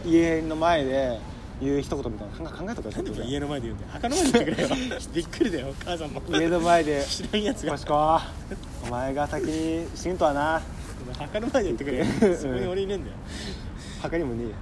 [0.04, 1.18] 家の前で
[1.60, 2.50] 言う一言みたいな。
[2.50, 3.90] 考え考えとくわちょなんでっと家の前で言うんだよ。
[3.92, 4.68] 墓の前で言ってくれよ。
[5.14, 6.22] びっくりだよお母さんも。
[6.28, 7.04] 家の前で。
[7.04, 7.72] 知らんやつが。
[7.72, 8.20] コシコ
[8.86, 10.62] お前が先に死ぬとはな。
[11.18, 12.04] 墓の前で言ってくれよ。
[12.04, 13.16] うんそこに俺いねえんだよ。
[14.00, 14.44] 墓にもね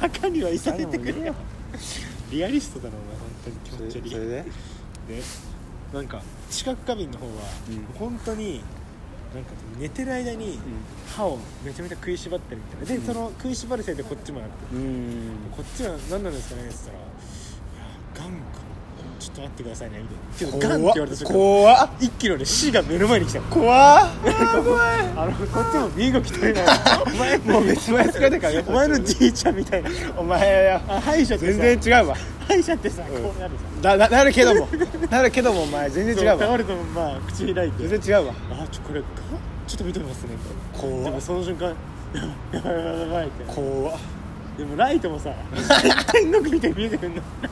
[0.00, 1.34] 墓にはいさせてくれよ
[2.30, 3.16] リアリストだなお前。
[3.16, 4.10] 本当に気持ち悪い。
[4.10, 4.44] それでで
[5.92, 7.32] なんか知覚過敏の方は、
[7.68, 8.62] うん本当に
[9.34, 10.58] なんか寝てる間に
[11.16, 13.04] 歯をめちゃめちゃ食いしばってるみたいな。
[13.04, 14.54] でその食いしばるせいでこっちもなって。
[14.74, 15.22] うん。
[15.56, 16.98] こっちは何なんですかねって言ったら
[18.22, 18.71] 「いやがんか
[19.22, 21.32] ちょっと待ってくださいね」みたいなけどがんって言われた瞬間。
[21.34, 21.90] 怖っ。
[22.00, 23.38] 一気のね死が目の前に来た。
[23.38, 24.10] の怖っ。
[25.16, 26.64] あのこっちも身動き取れない。
[27.06, 28.52] お前もう別前使ってから。
[28.54, 29.90] ねお前のじいちゃんみたいな。
[30.16, 31.58] お前歯医者ってさ。
[31.58, 32.16] 全然違うわ。
[32.48, 33.06] 歯医者ってさ、ん。
[33.06, 34.68] こうなるさだななるけども。
[35.10, 36.38] なるけどもお前全然違うわ。
[36.38, 37.88] 倒れてもまあ口開いて。
[37.88, 38.34] 全然違うわ。
[38.50, 39.06] あちょこれが
[39.66, 40.30] ちょっと見てみますね。
[40.72, 41.04] 怖っ。
[41.04, 41.74] でもその瞬間や
[42.60, 43.44] ばいやばいやばいって。
[43.46, 43.98] 怖っ
[44.56, 45.30] でもライトもさ
[46.12, 47.22] 天国みたいに見えてくんの。
[47.40, 47.50] なん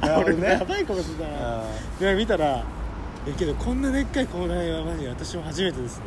[0.00, 1.30] かあ俺ねやばいかもしれな。
[1.30, 1.62] いな
[2.00, 2.64] で見たら
[3.28, 6.04] 「えけどこんなでっかい口内はマジで私も初めてですね」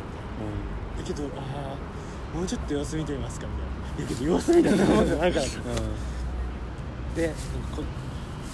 [0.98, 1.74] みたいなだけどあ
[2.34, 5.46] あもうちょっと様子見てみますかみたいな「いやけど様子見たいなもんじゃないから」
[7.16, 7.28] で
[7.74, 7.82] こ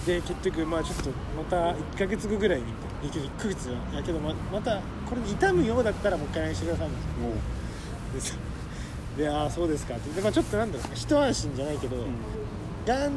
[0.07, 2.65] で結局まあちょっとまた1か月後ぐらいに
[3.03, 4.77] 「いやけど1ヶ月はやけどままた
[5.09, 6.89] これで痛むようだったらもう一回 LINE してください」
[8.15, 8.37] みたいな
[9.17, 9.95] でああそうですか。
[9.95, 11.97] ってで、まあ、ちょっとなんだろう一安心じゃないけど、
[12.87, 13.13] がん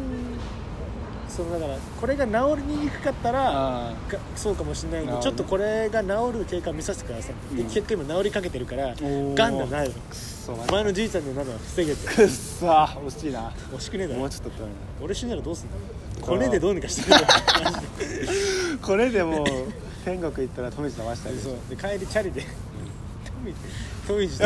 [1.29, 3.93] そのだからこれが治りにくかったら
[4.35, 5.23] そうかもしれないんでなる。
[5.23, 7.69] ほどちょっとこれが治る経過を見させてください、でうん。
[7.69, 9.33] 結果今治りかけてるからー。
[9.33, 9.93] がんがないの。
[9.93, 13.51] くっそお前のじいちゃんになるのは防げてくっそ惜しいな。
[13.73, 14.19] 惜しくねえだろ。
[14.19, 14.51] もうちょっと
[15.01, 15.75] 俺死んだらどうすんの？
[15.75, 17.11] あー骨でどうにかして
[18.81, 19.45] これでもう
[20.05, 21.53] 天国行ったら富士騙したりそう。
[21.69, 22.43] で帰りチャリで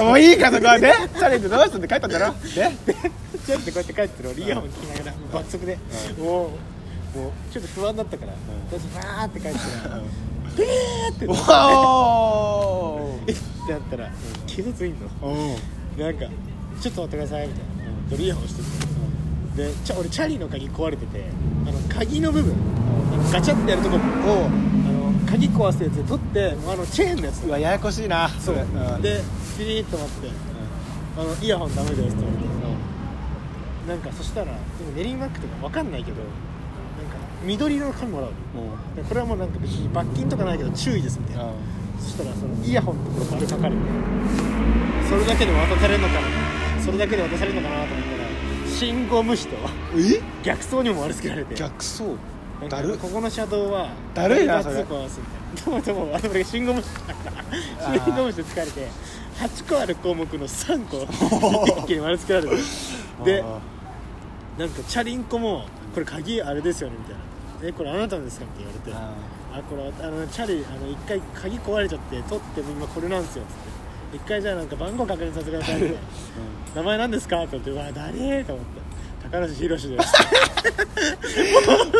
[0.01, 0.93] もういいかそこはね。
[1.17, 2.33] チャレンジどうしたって帰ったんだろ。
[2.33, 2.69] でチャ
[3.57, 5.77] リでこうやって帰ってる俺イヤホン聞きながら爆速で。
[6.17, 6.47] も
[7.15, 8.33] うもうちょっと不安だったから。
[8.33, 10.01] とりあえずバーって帰ってたら
[10.55, 10.65] ピー
[11.11, 11.33] ってって。
[13.33, 14.11] ってなったら
[14.47, 15.07] 警察いんの。
[15.97, 16.25] なんか
[16.79, 17.63] 「ちょっと待ってください」みたい
[18.11, 18.17] な。
[18.17, 18.67] でイヤホンしてて。
[19.55, 21.25] でちゃ俺チャリの鍵壊れてて
[21.67, 22.55] あの鍵の部分
[23.29, 23.99] ガチャってやるとこを
[25.29, 27.43] 鍵壊すやつで取ってあのチェーンのやつ。
[27.43, 28.27] うわややこしいな。
[28.29, 28.55] そう。
[28.55, 28.63] れ。
[28.63, 29.01] ん。
[29.01, 29.21] で
[29.57, 30.29] ピリッと待って。
[31.17, 32.49] あのイヤホンダメですって言われて。
[33.87, 34.57] なんかそしたらでも
[34.95, 36.31] 練馬区とかわかんないけどなんか
[37.43, 38.61] 緑色の紙もらうの。
[38.61, 41.45] もでこれはもうなんか別に罰金とかないけど注意ですみたいな。
[41.45, 41.53] う
[41.99, 43.81] そしたらそのイヤホンのところ丸書かれて
[45.09, 46.21] それだけで渡されるのかな。
[46.81, 49.55] それだけで渡されるのかなと思ったら信号無視と
[49.97, 50.21] え？
[50.43, 51.55] 逆走にも丸つけられて。
[51.55, 52.03] 逆走？
[52.67, 52.97] だる。
[52.97, 55.25] ここの車道はだるいな通行ですみ
[55.59, 55.81] たいな。
[55.81, 58.87] でもでもあ信号無視信号無視で疲れて
[59.37, 60.97] 8個ある項目の3個
[61.81, 62.55] 一気に丸つけられて。
[63.23, 63.59] であ
[64.57, 67.19] なんかチャリンコもこれ鍵あれですよねみたいな。
[67.61, 68.45] えこれあなたのですか？
[68.45, 68.97] って言われて。
[68.97, 74.17] ああこれあのチャリあの一回鍵壊れちゃって取って今これなんですよっつって。
[74.17, 75.97] 一回じゃあなんか番号確認させてくださいみたいな
[76.75, 77.39] 名前なんですか？
[77.43, 78.81] って言ってうわ誰と思って
[79.31, 80.13] 高梨宏です。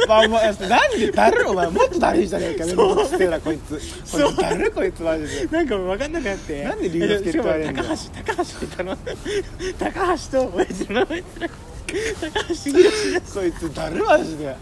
[0.07, 3.71] まあお前なんでだるお前もっとだるいじゃねえかめんどくせえなこいつ。
[3.71, 5.47] こいつだるこいつマジで。
[5.47, 8.97] なんか分かんなくなってなんで龍之介って言われんのしかも高橋高橋って言ったの
[9.77, 11.13] 高橋と親父の高
[12.47, 12.89] 橋宏で
[13.25, 13.33] す。
[13.33, 14.55] こいつだるマジで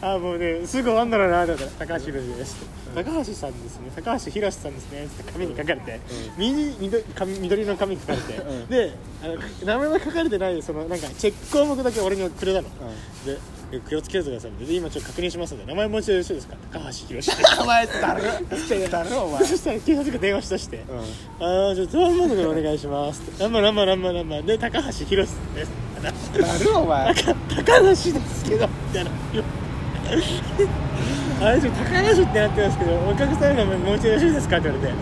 [0.00, 2.56] あもうねすぐ終わんだろうなと思ったら高橋宏です。
[2.94, 3.90] 高橋さんですね。
[3.96, 5.04] 高橋宏さんですね。
[5.06, 6.00] って紙に書かれて、
[6.38, 8.66] 右緑紙緑の紙に書かれて、うん。
[8.68, 9.34] であの
[9.66, 12.68] 名前は書かれてないそのなんかチェック項目だけ俺にくれたの、
[13.26, 13.38] で
[13.72, 16.54] え気をつけてくださいで今ちょっと確認しますので名前もう一度よろしいですか？
[16.72, 17.30] 高橋宏
[17.62, 18.22] お前だる
[18.90, 19.44] だるお前。
[19.44, 20.80] そしたら警察が電話しとして、う
[21.44, 23.22] ああじゃあドア番号でお願いします。
[23.22, 25.32] って何番何番何番何番で高橋宏です。
[26.00, 26.10] んだ
[26.64, 27.14] るお前。
[27.14, 28.12] 高高梨
[28.48, 29.10] ですけどみたいな
[31.40, 34.98] あれちょっと高梨ってなってますけどお客さんの名前もう一度よろしいですかって言われて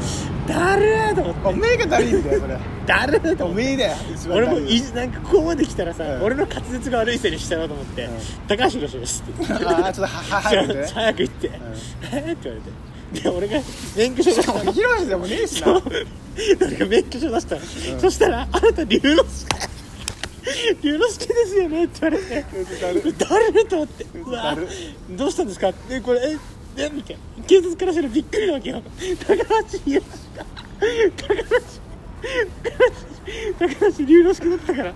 [0.48, 1.48] だるーと思って。
[1.48, 2.58] おめえがだるいんだよそれ。
[2.84, 3.62] だるーと思って。
[3.62, 3.96] おめえだよ
[4.28, 6.22] 俺もいいなんかここまで来たらさ、うん。
[6.22, 8.10] 俺の滑舌が悪いせいにしたなと思って、うん。
[8.48, 9.66] 高橋宏ですって言って。
[9.66, 10.90] ああちょっとはは早くね。
[10.92, 11.50] 早く行って、
[12.12, 13.22] えーって言われて。
[13.22, 13.60] で俺が
[13.96, 14.72] 免許証出したの。
[14.72, 15.66] ヒロシでもねえしな。
[15.66, 15.82] そう。
[16.58, 17.60] 誰か免許証出したの、
[18.00, 19.81] そしたら「あなた龍之介
[20.82, 22.44] 龍之介ですよね」って言われて。
[23.18, 24.06] 誰と思って。
[24.18, 24.56] うわ
[25.10, 25.68] どうしたんですか？
[25.68, 26.38] ってこれえ
[26.84, 27.44] えみたいな。
[27.44, 28.82] 警察からしたらびっくりなわけよ。
[29.26, 30.00] 高橋宏
[30.36, 30.44] が
[31.16, 31.44] 高橋
[33.58, 34.94] 高橋龍之介だったから。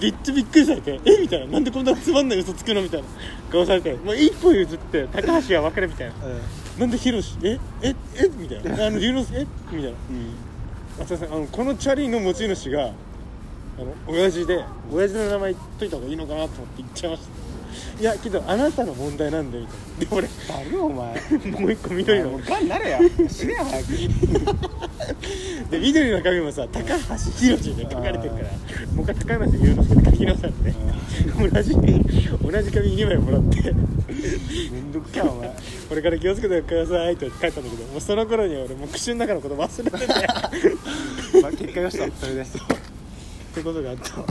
[0.00, 1.00] めっちゃびっくりされて。
[1.04, 1.46] えみたいな。
[1.46, 2.82] なんでこんなつまんない嘘つくの？
[2.82, 3.08] みたいな。
[3.50, 3.94] 顔されて。
[3.94, 6.14] もう一歩譲って高橋は分かるみたいな。
[6.78, 8.86] なんでヒロシえええみたいな。
[8.86, 9.40] あの龍之介？
[9.40, 9.96] えみたいな。
[11.00, 12.92] あすいませんあのこのチャリの持ち主が
[13.78, 17.20] あの親父で親父の名前言っといた方がいいのかなと思って言っちゃいまし
[18.00, 19.98] いやけどあなたの問題なんでみたいな。
[19.98, 21.06] で俺誰よお前？
[21.60, 22.30] もう一個緑の。
[22.30, 23.88] もうガンなれや死ねよ早く。
[25.70, 26.94] で緑の紙もさ高橋
[27.38, 28.44] 宏って書かれてるから
[28.94, 30.74] もう一回高橋宏之介って書き直されて
[31.38, 33.74] 同じ同じ紙2枚もらって。
[34.72, 35.54] めんどくさいお前。
[35.88, 40.04] これから気をつけてくださいって書いたんだけどもうその頃には俺もう口の中のこと忘れてて。
[40.04, 40.08] っ
[41.42, 42.44] まあ結果よしとそれで
[43.58, 44.26] てことがあったわ。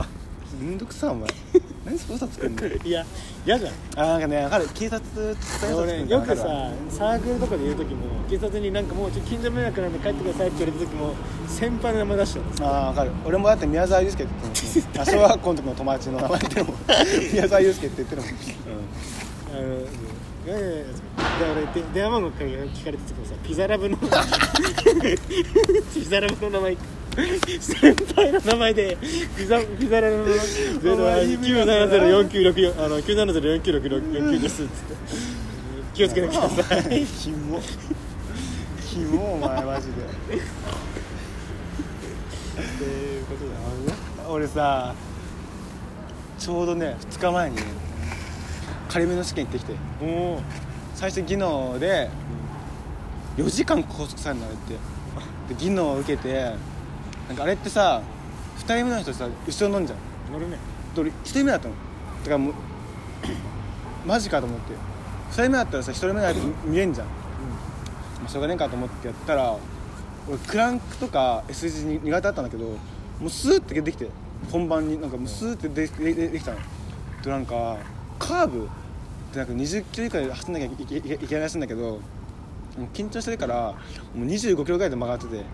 [0.60, 1.28] めんどくさいお前。
[1.84, 2.76] 何そこ嘘つくんだよ。
[2.84, 3.04] いや
[3.46, 3.72] 嫌じゃん。
[3.96, 4.68] あなんかね分かる。
[4.74, 5.36] 警察伝
[5.70, 11.14] え俺よくさサークルとかで言う時も警察になんかもうちょっと近所迷惑なんで帰ってくださいって言われた時も
[11.46, 13.10] 先輩の名前出しちゃうんですああ分かる。
[13.26, 15.28] 俺もだって宮沢祐介って言ってるもん。
[15.28, 16.72] あ小学校の時の友達の名前言ってるも。
[16.72, 16.76] ん
[17.32, 19.78] 宮沢祐介って言ってるもん、あの
[20.46, 23.96] いやいやいやで俺で電話番号聞かれてたけどさピザラブの
[25.92, 26.76] ピザラブの名前
[27.60, 28.96] 先輩の名前で
[29.36, 30.96] ピザピザラブのゼロ
[31.42, 34.94] 九七ゼロ四九六四あの九七ゼロ四九六六四九ですっつって
[35.94, 37.60] 気をつけてくださいキモ
[38.88, 39.96] キモお前マジでっ
[42.78, 44.94] ていうことだ俺さ
[46.38, 47.56] ちょうどね2日前に
[48.88, 49.74] 仮免の試験行ってきて
[50.94, 52.08] 最初技能で
[53.36, 54.74] 4時間拘束されるのあれって
[55.48, 56.54] で技能を受けて
[57.28, 58.02] なんかあれってさ
[58.58, 60.32] 2人目の人さ後ろ飲んじゃう。
[60.32, 60.58] 乗るね。
[60.94, 62.54] で俺1人目だったのだからもう
[64.06, 64.72] マジかと思って。
[65.30, 67.12] 2人目だったらさ1人目のやつ見えんじゃん、ま
[68.26, 69.56] あ、しょうがねえかと思ってやったら
[70.26, 72.76] 俺クランクとか S 字に苦手だったんだけども
[73.26, 74.08] うスーッて出てきて
[74.50, 75.00] 本番に。
[75.00, 76.58] なんかもうスーッて出てでできたの。
[77.22, 77.76] でなんか
[78.18, 78.68] カーブっ
[79.32, 82.00] てなんか20キロ以下で走んなきゃいけいけいけないらしいんだけどもう
[82.94, 83.74] 緊張してるから
[84.14, 85.44] もう25キロぐらいで曲がってて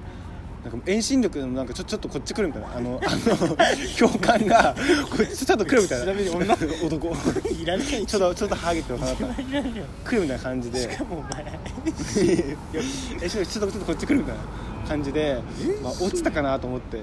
[0.65, 2.77] なんか遠心力でもなんかちょちょっとこっち来るみたいな。
[2.77, 3.57] あの あの
[3.99, 4.75] 共感が
[5.11, 6.05] こっちちょっと来るみたいな。
[6.05, 7.17] ちなみに女男。
[7.51, 9.33] いらないちょっとちょっとハゲてるかなった来
[10.17, 11.45] るみたいな感じでしかもお前
[13.23, 14.43] えちょっとちょっとこっち来るみたいな
[14.89, 15.41] 感じで、
[15.83, 17.03] まあ、落ちたかなと思ってで、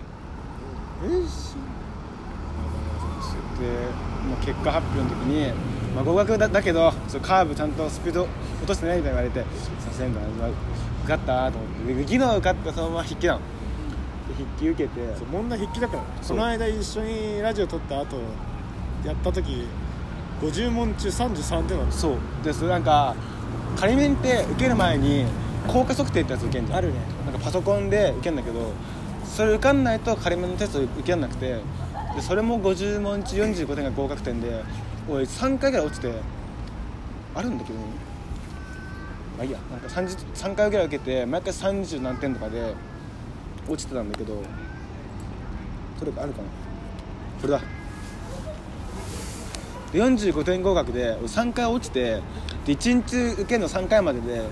[4.30, 5.52] まあ、結果発表の時に、
[5.96, 6.92] まあ、合格だだけど
[7.22, 9.48] カーブちゃんとスピード落としてないみたいな言われて
[9.80, 10.14] 「さすがに
[11.01, 13.40] 受かった」と思ってで技能受かってそのまま筆記なの。
[13.40, 16.04] で筆記受けてそう問題筆記だから。
[16.22, 18.18] その間一緒にラジオ撮った後
[19.06, 19.68] やった時
[20.42, 22.16] 50問中33点なのそう。
[22.44, 23.16] でそれなんか
[23.76, 25.26] 仮免って受ける前に
[25.68, 26.78] 効果測定ってやつ受けんじゃん。
[26.80, 27.00] あるね。
[27.26, 28.72] なんかパソコンで受けんだけど
[29.26, 31.60] それ受かんないと仮免のテスト受けんなくて
[32.16, 34.64] でそれも50問中45点が合格点で
[35.10, 36.12] 俺3回ぐらい落ちて
[37.34, 37.80] あるんだけど
[39.42, 39.58] まあいいや。
[39.72, 42.76] なんか 30, 3回ぐらい受けて毎回30何点とかで
[43.68, 44.44] 落ちてたんだけど
[45.98, 46.48] それあるかな。
[47.42, 47.62] これだ。
[49.92, 52.22] で45点合格で俺3回落ちて
[52.66, 54.44] で1日受けるの3回までで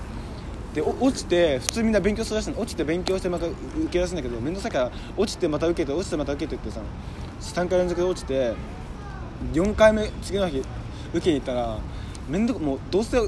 [0.74, 2.60] で落ちて普通みんな勉強するらしいの。
[2.60, 3.56] 落ちて勉強してまた受
[3.90, 6.80] けらしいんだけど面倒くさいから落ちてまた受けて落ちてまた受けてってさ
[7.40, 8.54] 3回連続で落ちて
[9.52, 10.62] 4回目次の日
[11.12, 11.78] 受けに行ったら
[12.28, 13.18] 面倒くもうどうせ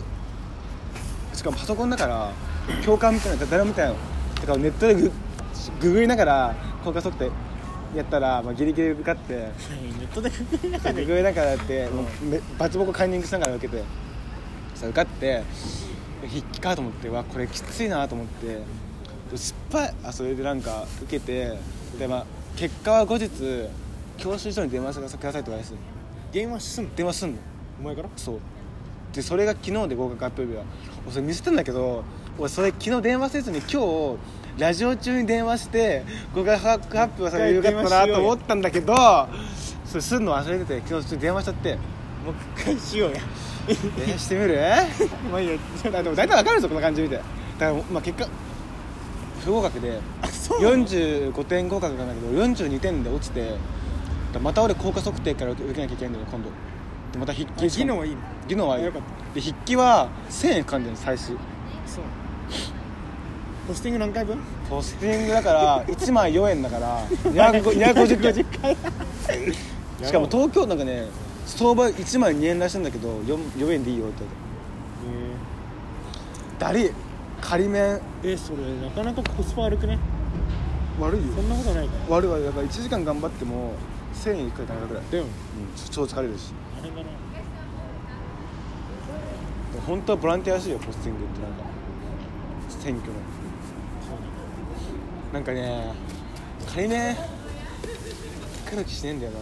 [1.34, 2.32] しかもパソコンだから
[2.84, 3.90] 教官みたいな誰も見てない。
[3.90, 3.96] の
[4.36, 5.12] だからネットでグ
[5.80, 6.54] ググりながら
[6.84, 7.30] 効果測定
[7.96, 9.48] やったら、まあ、ギリギリ受かってネ
[10.04, 13.82] ットでググりながらググりながらやって、もうめバチボコカンニングしながら受けて
[14.74, 15.44] さ受かって
[16.22, 18.62] 筆記かと思ってわこれきついなと思って
[19.36, 21.56] 失敗あそれでなんか受けて
[21.98, 22.26] で、まあ、
[22.56, 23.30] 結果は後日
[24.18, 25.74] 教習所に電話してくださいって言われて
[26.32, 26.84] 電話すん。
[26.84, 27.38] の電話すんの？
[27.80, 28.08] お前から？
[28.16, 28.40] そう。
[29.14, 32.04] でそれが昨日で合格発表日は俺それ見せてんだけど
[32.38, 34.16] 俺それ昨日電話せずに今日
[34.58, 38.94] ラジオ中に電話して合格発表されるよかったなと思ったんだけど
[39.84, 41.78] それすんの忘れてて昨日ちょっと電話しちゃって。
[42.22, 43.20] もう一回しようや。
[43.96, 44.60] 電話してみる？
[45.32, 45.58] まあいいや。
[45.86, 47.16] あでも大体わかるぞこの感じ見て。
[47.16, 47.26] だか
[47.58, 48.28] らまあ結果
[49.44, 49.98] 不合格で
[50.30, 50.62] そう。
[50.62, 53.56] なの45点合格なんだけど42点で落ちて
[54.40, 56.50] また俺効果測定から受けなきゃいけないんだよ今度。
[57.12, 58.20] でまた筆あ記技能はいいの？
[58.46, 58.84] 技能はいい。
[58.84, 59.02] よかっ
[59.34, 61.36] で筆記は1000円かかんでるの最終。
[61.86, 62.04] そう。
[63.68, 64.38] ポスティング何回分？
[64.68, 68.76] ポスティングだから1枚4円だから250 回。
[70.04, 71.06] しかも東京なんかね
[71.46, 74.24] 相場1枚2円らしいんだけど 4, 4円でいいよって
[76.58, 76.86] 言われて。
[76.88, 76.92] ダリ
[77.40, 78.00] 仮面。
[78.22, 79.98] えそれなかなかコスパ悪くね？
[81.00, 81.32] 悪いよ。
[81.34, 82.14] そんなことないから。
[82.16, 83.72] 悪い悪いだから1時間頑張っても
[84.14, 85.00] 1000円いくらいかなら。
[85.00, 85.26] いでも。
[85.26, 85.30] うん
[85.90, 86.52] 超疲れるし。
[86.80, 87.02] あれだな
[89.80, 91.64] 本当はボランティアらしいよポスティングってなんか。
[92.80, 93.18] 選挙の。
[95.32, 95.92] なんかね
[96.74, 99.38] 仮面来る気しねえんだよな。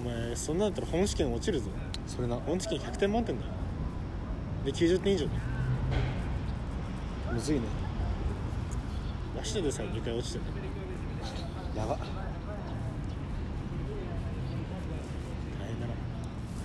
[0.00, 1.70] お前そんなんだったら本試験落ちるぞ。
[2.06, 2.38] それな。
[2.46, 3.52] オンチキン100点満点だよ。
[4.64, 5.40] で90点以上だよ。
[7.32, 7.62] むずいね。
[9.36, 10.44] ラシドでさえ2回落ちてる
[11.76, 11.96] やば。
[11.96, 11.98] 大
[15.66, 15.92] 変だな。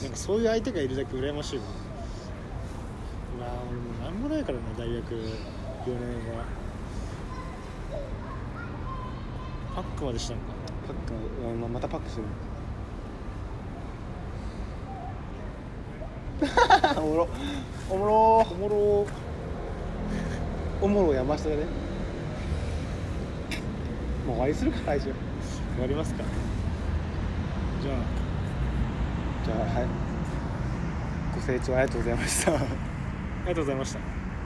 [0.03, 1.65] なんかそういう相手がいるだけ羨ましいわ。
[3.39, 5.21] うわ俺もうなんもないからな大学4
[5.87, 6.45] 年は。
[9.75, 10.47] パックまでしたのか。
[10.89, 11.13] パック
[11.43, 12.27] のうんまたパックしてる。
[16.97, 17.29] おもろ。
[17.91, 18.47] おもろ。
[18.51, 19.07] おもろ。
[20.81, 21.88] おもろ山下がね
[24.29, 25.05] もう終わりするか来週。
[25.07, 25.13] 終
[25.81, 26.23] わりますか。
[27.83, 27.97] じゃあ。
[29.43, 29.87] じゃあはい。
[31.35, 32.53] ご清聴ありがとうございました。
[32.53, 32.61] あり
[33.49, 34.18] がとうございました